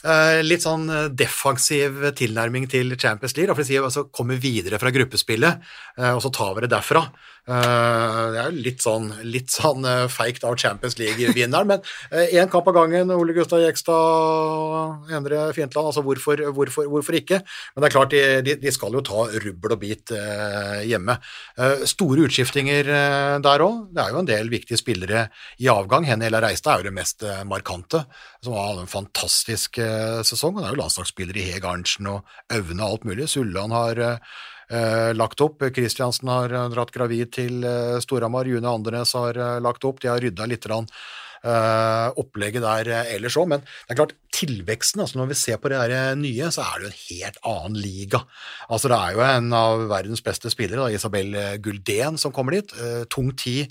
[0.03, 3.53] Uh, litt sånn eh, defensiv tilnærming til Champions League.
[3.55, 5.61] For de sier altså kommer videre fra gruppespillet,
[5.95, 7.05] uh, og så tar vi det derfra.
[7.43, 11.81] Uh, det er jo litt sånn, litt sånn uh, feigt av Champions League-vinneren, men
[12.31, 13.11] én kamp av gangen.
[13.11, 17.41] Ole Gustav Jekstad, Endre Fientland, altså hvorfor, hvorfor, hvorfor, ikke?
[17.73, 18.15] Men det er klart,
[18.45, 20.13] de, de skal jo ta rubbel og bit
[20.87, 21.17] hjemme.
[21.89, 22.89] store utskiftinger
[23.43, 23.89] der òg.
[23.93, 25.25] Det er jo en del viktige spillere
[25.59, 26.07] i avgang.
[26.07, 28.05] Henny Ella Reistad er jo det mest markante,
[28.43, 29.79] som har en fantastisk
[30.27, 30.59] sesong.
[30.59, 32.23] Han er jo landslagsspiller i Heg Arntzen og
[32.53, 33.29] Aune og alt mulig.
[33.31, 34.33] Sulland har eh,
[35.13, 35.63] lagt opp.
[35.73, 40.01] Kristiansen har eh, dratt gravid til eh, Storhamar, June Andernes har eh, lagt opp.
[40.01, 40.87] De har rydda litt rann,
[41.43, 45.59] eh, opplegget der eh, ellers òg, men det er klart, tilveksten, altså når vi ser
[45.61, 48.23] på det her nye, så er det jo en helt annen liga.
[48.69, 52.73] Altså Det er jo en av verdens beste spillere, da, Isabel Guldén, som kommer dit.
[53.13, 53.69] tung tid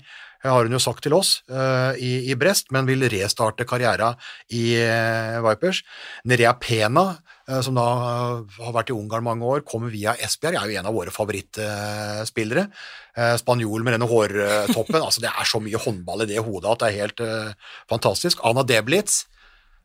[0.51, 4.19] har hun jo sagt til oss uh, i, i, Brest, men vil restarte karrieren
[4.51, 5.83] i uh, Vipers.
[6.27, 7.13] Nerea Pena
[7.43, 10.79] Eh, som da eh, har vært i Ungarn mange år, kommer via Esbjerg, er jo
[10.79, 12.69] en av våre favorittspillere.
[13.17, 15.01] Eh, spanjol med denne hårtoppen.
[15.01, 17.23] altså Det er så mye håndball i det hodet at det er helt
[17.91, 18.43] fantastisk.
[18.47, 19.25] Anna Deblitz,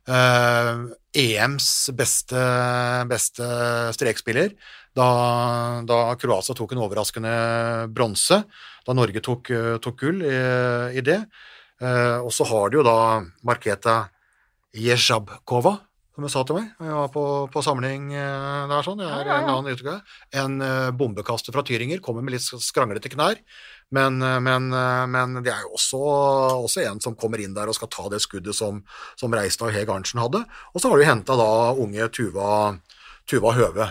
[0.09, 2.45] EMs beste,
[3.11, 3.49] beste
[3.93, 4.55] strekspiller.
[4.97, 5.09] Da,
[5.87, 7.33] da, Kroatia tok en overraskende
[7.95, 8.41] bronse,
[8.87, 9.51] da Norge tok,
[9.85, 10.39] tok gull i,
[10.99, 11.21] i det.
[12.25, 12.97] og så har de jo da
[13.47, 14.01] Marketa
[14.75, 15.77] Jezjabkova,
[16.19, 17.25] som hun sa til meg jeg var på,
[17.55, 18.83] på samling eh, der.
[18.83, 20.01] sånn, jeg er ja, ja, En annen
[20.43, 23.39] En bombekaster fra Tyringer kommer med litt skranglete knær,
[23.95, 26.01] men, men, men, det er jo også,
[26.67, 28.83] også, en som kommer inn der og skal ta det skuddet som,
[29.17, 30.43] som Reistad og Heg Arntzen hadde.
[30.75, 32.51] Og så har du henta da unge Tuva,
[33.29, 33.85] Tuva Høve,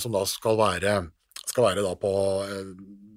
[0.00, 0.92] som da skal være,
[1.44, 2.12] skal være da på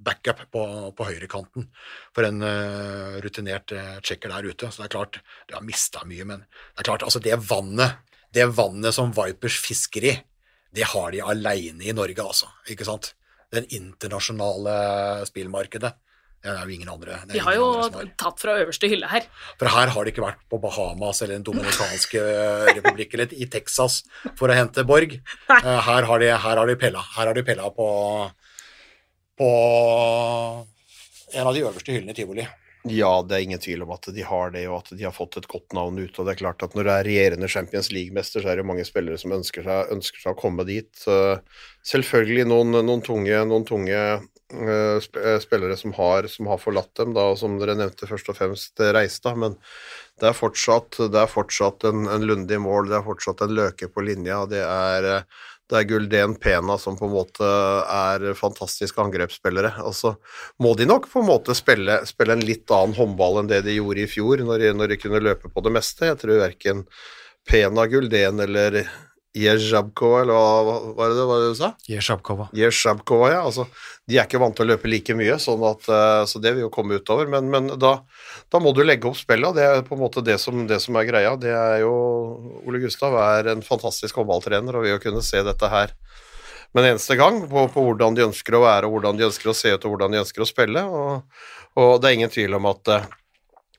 [0.05, 1.69] backup på, på høyrekanten
[2.13, 4.69] for en uh, rutinert uh, der ute.
[4.69, 8.03] Så det er klart, du har mista mye, men det er klart, altså det vannet
[8.35, 10.13] det vannet som Vipers fisker i,
[10.75, 12.49] det har de aleine i Norge, altså.
[12.67, 13.13] Ikke sant?
[13.53, 15.93] Den internasjonale spillmarkedet.
[16.45, 17.15] Det er jo ingen andre.
[17.25, 17.67] De har jo
[18.21, 19.25] tatt fra øverste hylle her.
[19.57, 22.21] For her har de ikke vært på Bahamas eller Den dominikanske
[22.69, 24.03] republikk eller i Texas
[24.37, 25.17] for å hente Borg.
[25.55, 27.01] Eh, her har de, her har de pella.
[27.15, 27.87] Her har de pella på,
[29.39, 29.49] på
[31.33, 32.45] en av de øverste hyllene i tivoli.
[32.85, 35.39] Ja, det er ingen tvil om at de har det, og at de har fått
[35.39, 36.19] et godt navn ut.
[36.19, 38.85] og det er klart at Når du er regjerende Champions League-mester, så er det mange
[38.85, 40.93] spillere som ønsker seg, ønsker seg å komme dit.
[41.81, 47.31] selvfølgelig noen, noen tunge, noen tunge uh, spillere som har, som har, forlatt dem, da,
[47.35, 49.41] som dere nevnte først og fremst Reistad.
[49.41, 49.57] Men
[50.21, 53.89] det er fortsatt, det er fortsatt en, en Lunde mål, det er fortsatt en Løke
[53.89, 54.45] på linja.
[54.45, 55.25] det er
[55.71, 57.47] det er Gulden Pena som på en måte
[57.89, 59.71] er fantastiske angrepsspillere.
[59.87, 60.13] Og så
[60.61, 63.79] må de nok på en måte spille, spille, en litt annen håndball enn det de
[63.79, 66.11] gjorde i fjor, når de, når de kunne løpe på det meste.
[66.11, 66.85] Jeg tror verken
[67.49, 68.83] Pena, Gulden eller
[69.35, 71.69] Jezjabkova, eller hva var det, hva var det du sa?
[71.91, 72.47] Jezjabkova.
[72.55, 73.41] Jezjabkova, ja.
[73.43, 73.65] Altså,
[74.07, 76.65] de er ikke vant til å løpe like mye, sånn at, eh, så det vil
[76.65, 77.27] jo komme utover.
[77.31, 77.97] Men, men da,
[78.53, 80.79] da må du legge opp spillet, og det er på en måte det som, det
[80.83, 81.35] som er greia.
[81.41, 81.95] Det er jo
[82.63, 85.91] Ole Gustav er en fantastisk håndballtrener, og vil å kunne se dette her
[86.75, 89.51] med en eneste gang på, på hvordan de ønsker å være, og hvordan de ønsker
[89.51, 90.87] å se ut, og hvordan de ønsker å spille.
[90.87, 91.45] Og,
[91.79, 93.13] og det er ingen tvil om at eh,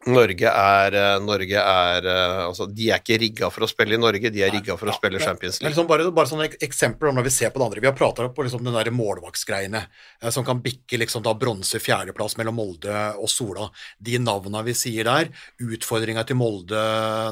[0.06, 4.00] Norge er, eh, Norge er eh, altså, De er ikke rigga for å spille i
[4.00, 5.72] Norge, de er rigga for å spille Champions League.
[5.72, 7.82] liksom bare, bare sånne eksempler når vi ser på det andre.
[7.82, 11.80] Vi har prata om liksom den der målvaktsgreiene eh, som kan bikke liksom da bronse
[11.82, 13.66] fjerdeplass mellom Molde og Sola.
[13.98, 15.32] De navna vi sier der,
[15.62, 16.84] utfordringa til Molde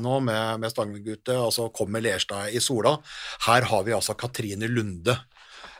[0.02, 2.96] nå med, med Stangegutte, altså kommer Lerstad i Sola.
[3.46, 5.14] Her har vi altså Katrine Lunde.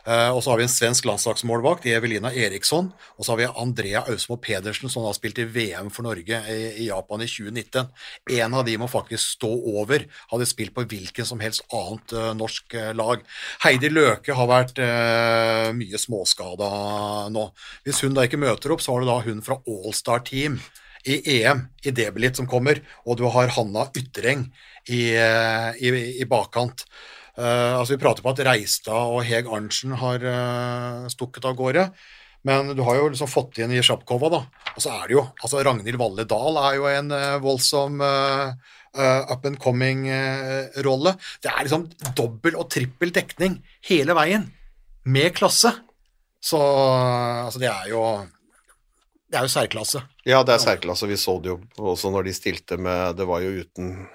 [0.05, 2.91] Eh, og så har vi en svensk landslagsmålvakt, Evelina Eriksson.
[3.17, 6.85] Og så har vi Andrea Ausmo Pedersen, som har spilt i VM for Norge i,
[6.85, 7.89] Japan i 2019.
[8.37, 10.05] En av de må faktisk stå over.
[10.29, 13.25] Hadde spilt på hvilken som helst annet eh, norsk eh, lag.
[13.65, 14.79] Heidi Løke har vært
[15.75, 16.67] mye småskada
[17.33, 17.45] nå.
[17.85, 20.59] Hvis hun da ikke møter opp, så har du da hun fra Allstar Team
[21.05, 24.47] i EM i Debelit som kommer, og du har Hanna Ytreng
[24.89, 25.91] i, i,
[26.21, 26.85] i bakkant.
[27.35, 31.89] Eh, altså Vi prater på at Reistad og Heg Arntzen har uh, stukket av gårde.
[32.45, 34.41] Men du har jo liksom fått igjen i Sjapkova, da.
[34.75, 38.01] Og så er det jo altså Ragnhild Valle Dahl er jo en uh, voldsom
[38.95, 41.11] up and coming-rolle.
[41.43, 41.81] det er liksom
[42.15, 43.57] dobbel og trippel dekning
[43.89, 44.45] hele veien,
[45.03, 45.73] med klasse.
[46.39, 48.05] Så altså det er jo
[49.27, 49.99] Det er jo særklasse.
[50.23, 51.09] Ja, det er særklasse.
[51.11, 51.59] Vi så det jo
[51.91, 54.07] også når de stilte med Det var jo uten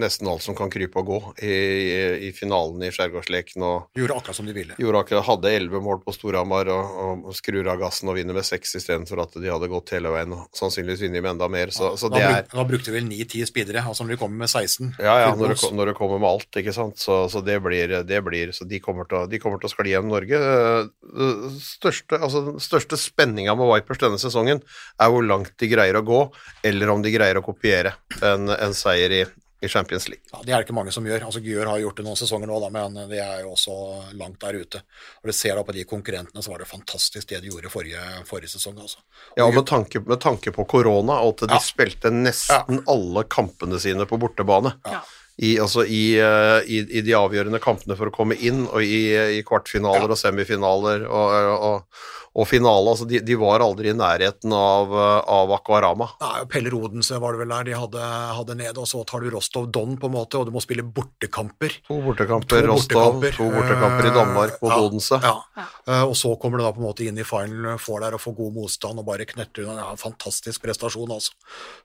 [0.00, 3.64] nesten alt som kan krype og gå i, i, i finalen i Skjærgårdsleken.
[3.98, 4.76] gjorde akkurat som de ville.
[5.02, 8.76] akkurat, hadde elleve mål på Storhamar og, og skrur av gassen og vinner med seks
[8.78, 11.74] istedenfor at de hadde gått hele veien og sannsynligvis vunnet med enda mer.
[11.74, 14.52] Så, så da, er bruk, da brukte vel 9-10 speedere, altså når de kommer med
[14.52, 14.94] 16.
[15.02, 17.00] Ja, ja, når det, når det kommer med alt, ikke sant.
[17.02, 19.94] Så, så det, blir, det blir Så de kommer til, de kommer til å skli
[19.94, 20.38] hjem Norge.
[20.38, 25.98] Den Største, altså, den største spenninga med Vipers denne sesongen er hvor langt de greier
[25.98, 26.22] å gå,
[26.66, 27.94] eller om de greier å kopiere
[28.24, 29.22] en, en seier i,
[29.60, 30.22] i Champions League.
[30.32, 31.24] Ja, det er det ikke mange som gjør.
[31.26, 33.74] Altså Gjør har gjort det noen sesonger nå, da, men de er jo også
[34.14, 34.82] langt der ute.
[35.22, 38.02] Og du ser da på de konkurrentene, så var det fantastisk det de gjorde forrige,
[38.28, 38.78] forrige sesong.
[38.84, 38.98] Altså.
[39.36, 41.62] Ja, og med tanke, med tanke på korona, og at de Ja.
[41.64, 44.76] spilte nesten alle kampene sine på bortebane.
[44.86, 45.02] Ja.
[45.38, 49.04] I, altså i, eh, i, I de avgjørende kampene for å komme inn, og i,
[49.38, 50.14] i kvartfinaler Ja.
[50.16, 52.04] og semifinaler og, og,
[52.38, 52.90] og finale.
[52.92, 56.08] Altså de, de var aldri i nærheten av, eh, av Aquarama.
[56.20, 58.08] Nei, og Pelle Rodense var det vel der de hadde,
[58.38, 60.82] hadde nede, og så tar du Rostov Don, på en måte, og du må spille
[60.82, 61.78] bortekamper.
[61.88, 63.38] To bortekamper, To Rostov, bortekamper.
[63.38, 65.20] to bortekamper i Danmark mot Ja, Odense.
[65.22, 65.34] Ja.
[65.58, 65.68] Ja.
[65.88, 68.22] Eh, og så kommer du da på en måte inn i final, får der og
[68.26, 69.86] får god motstand og bare knetter unna.
[69.88, 71.32] Ja, fantastisk prestasjon, altså.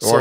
[0.02, 0.20] Det Så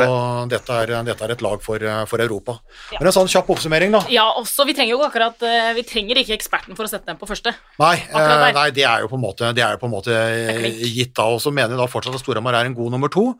[0.53, 2.59] dette er, dette er et lag for, eh, for Europa.
[2.93, 3.01] Ja.
[3.01, 4.03] Men en sånn kjapp oppsummering, da.
[4.13, 7.21] Ja, også, vi trenger jo akkurat eh, Vi trenger ikke eksperten for å sette den
[7.21, 7.55] på første.
[7.83, 10.17] Nei, eh, nei det er jo på en måte, det er jo på en måte
[10.17, 11.29] eh, gitt da.
[11.33, 13.33] Og så mener jeg da fortsatt at Storhamar er en god nummer to.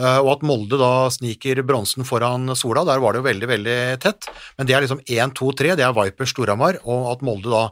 [0.00, 4.30] Og at Molde da sniker bronsen foran Sola, der var det jo veldig veldig tett.
[4.56, 7.66] Men det er liksom 1, 2, 3, det er Vipers Storhamar, og at Molde da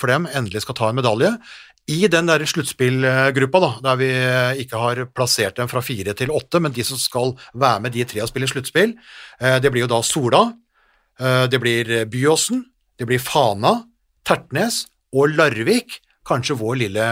[0.00, 1.30] for dem endelig skal ta en medalje.
[1.94, 4.10] I den der sluttspillgruppa, da, der vi
[4.64, 8.08] ikke har plassert dem fra fire til åtte, men de som skal være med de
[8.08, 8.96] tre og spille sluttspill,
[9.38, 10.46] det blir jo da Sola,
[11.20, 12.64] det blir Byåsen,
[12.98, 13.84] det blir Fana,
[14.26, 14.84] Tertnes
[15.14, 16.00] og Larvik.
[16.24, 17.04] Kanskje vår lille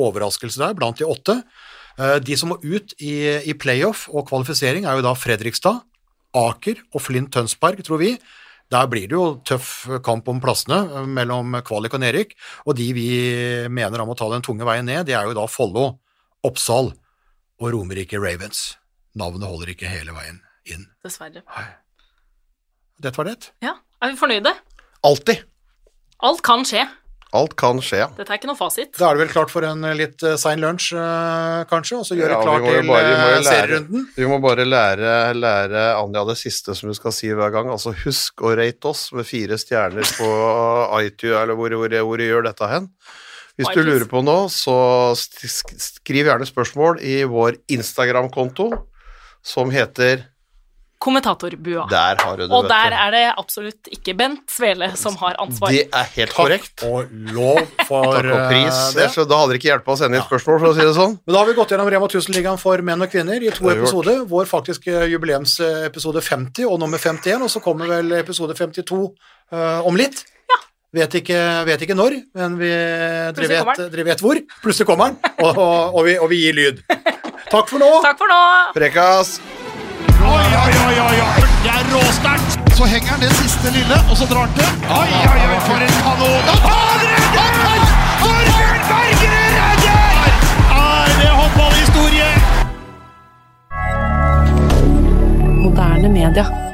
[0.00, 1.42] overraskelse der, blant de åtte.
[1.98, 3.12] Eh, De som må ut i,
[3.44, 5.82] i playoff og kvalifisering, er jo da Fredrikstad,
[6.36, 8.14] Aker og Flint Tønsberg, tror vi.
[8.72, 12.34] Der blir det jo tøff kamp om plassene eh, mellom kvalik og nedrykk.
[12.66, 13.08] Og de vi
[13.68, 15.98] mener da må ta den tunge veien ned, det er jo da Follo,
[16.46, 16.92] Oppsal
[17.60, 18.76] og Romerike Ravens.
[19.16, 20.88] Navnet holder ikke hele veien inn.
[21.04, 21.44] Dessverre.
[23.02, 23.50] Dette var det.
[23.62, 24.52] Ja, Er vi fornøyde?
[25.04, 25.42] Alltid.
[26.24, 26.86] Alt kan skje.
[27.36, 28.06] Alt kan skje.
[28.16, 28.94] Dette er ikke noe fasit.
[28.96, 32.06] Da er det vel klart for en eh, litt eh, sein lunsj, eh, kanskje, og
[32.08, 33.42] så gjøre Ja, klart til bare- vi må lære.
[33.44, 34.06] serierunden.
[34.16, 37.68] Vi må bare lære, lære Anja det siste som du skal si hver gang.
[37.68, 40.30] Altså husk å rate oss med fire stjerner på
[41.04, 42.88] iTunes, eller hvor, hvor, hvor du gjør dette hen.
[43.58, 44.78] Hvis du lurer på noe, så
[45.16, 48.70] sk- sk- skriv gjerne spørsmål i vår Instagram-konto,
[49.42, 50.24] som heter
[50.98, 51.84] Kommentatorbua.
[51.90, 52.96] Der har du det, Og vet der du.
[52.96, 55.70] er det absolutt ikke Bent Svele som har ansvar.
[55.74, 56.72] Det er helt korrekt.
[56.80, 58.78] Takk og lov for Takk og pris.
[58.78, 59.08] eh, det.
[59.12, 61.18] Så da hadde det ikke hjulpet å sende inn spørsmål, for å si det sånn.
[61.26, 64.24] Men da har vi gått gjennom Rema 1000-ligaen for menn og kvinner i to episoder.
[64.30, 69.02] Vår faktiske jubileumsepisode 50 og nummer 51, og så kommer vel episode 52
[69.52, 70.24] uh, om litt.
[70.96, 71.36] Vet ikke,
[71.68, 72.70] vet ikke når, men vi,
[73.36, 74.38] dere, vet, dere vet hvor.
[74.62, 76.80] Plutselig kommer den, og, og, og, vi, og vi gir lyd.
[77.50, 77.90] Takk for nå.
[78.06, 78.40] Takk for nå!
[78.78, 79.36] Prekas!
[80.26, 81.40] Oi, oi, oi, oi, oi.
[81.64, 82.50] Det er råsterkt!
[82.76, 84.70] Så henger han det siste lille, og så drar han til.
[85.00, 86.42] Oi, oi, oi, for en kanon!
[86.66, 87.86] Han redder!
[88.20, 90.34] Torbjørn Bergerud redder!
[90.82, 92.30] Er det håndballhistorie?
[95.64, 96.65] Moderne media.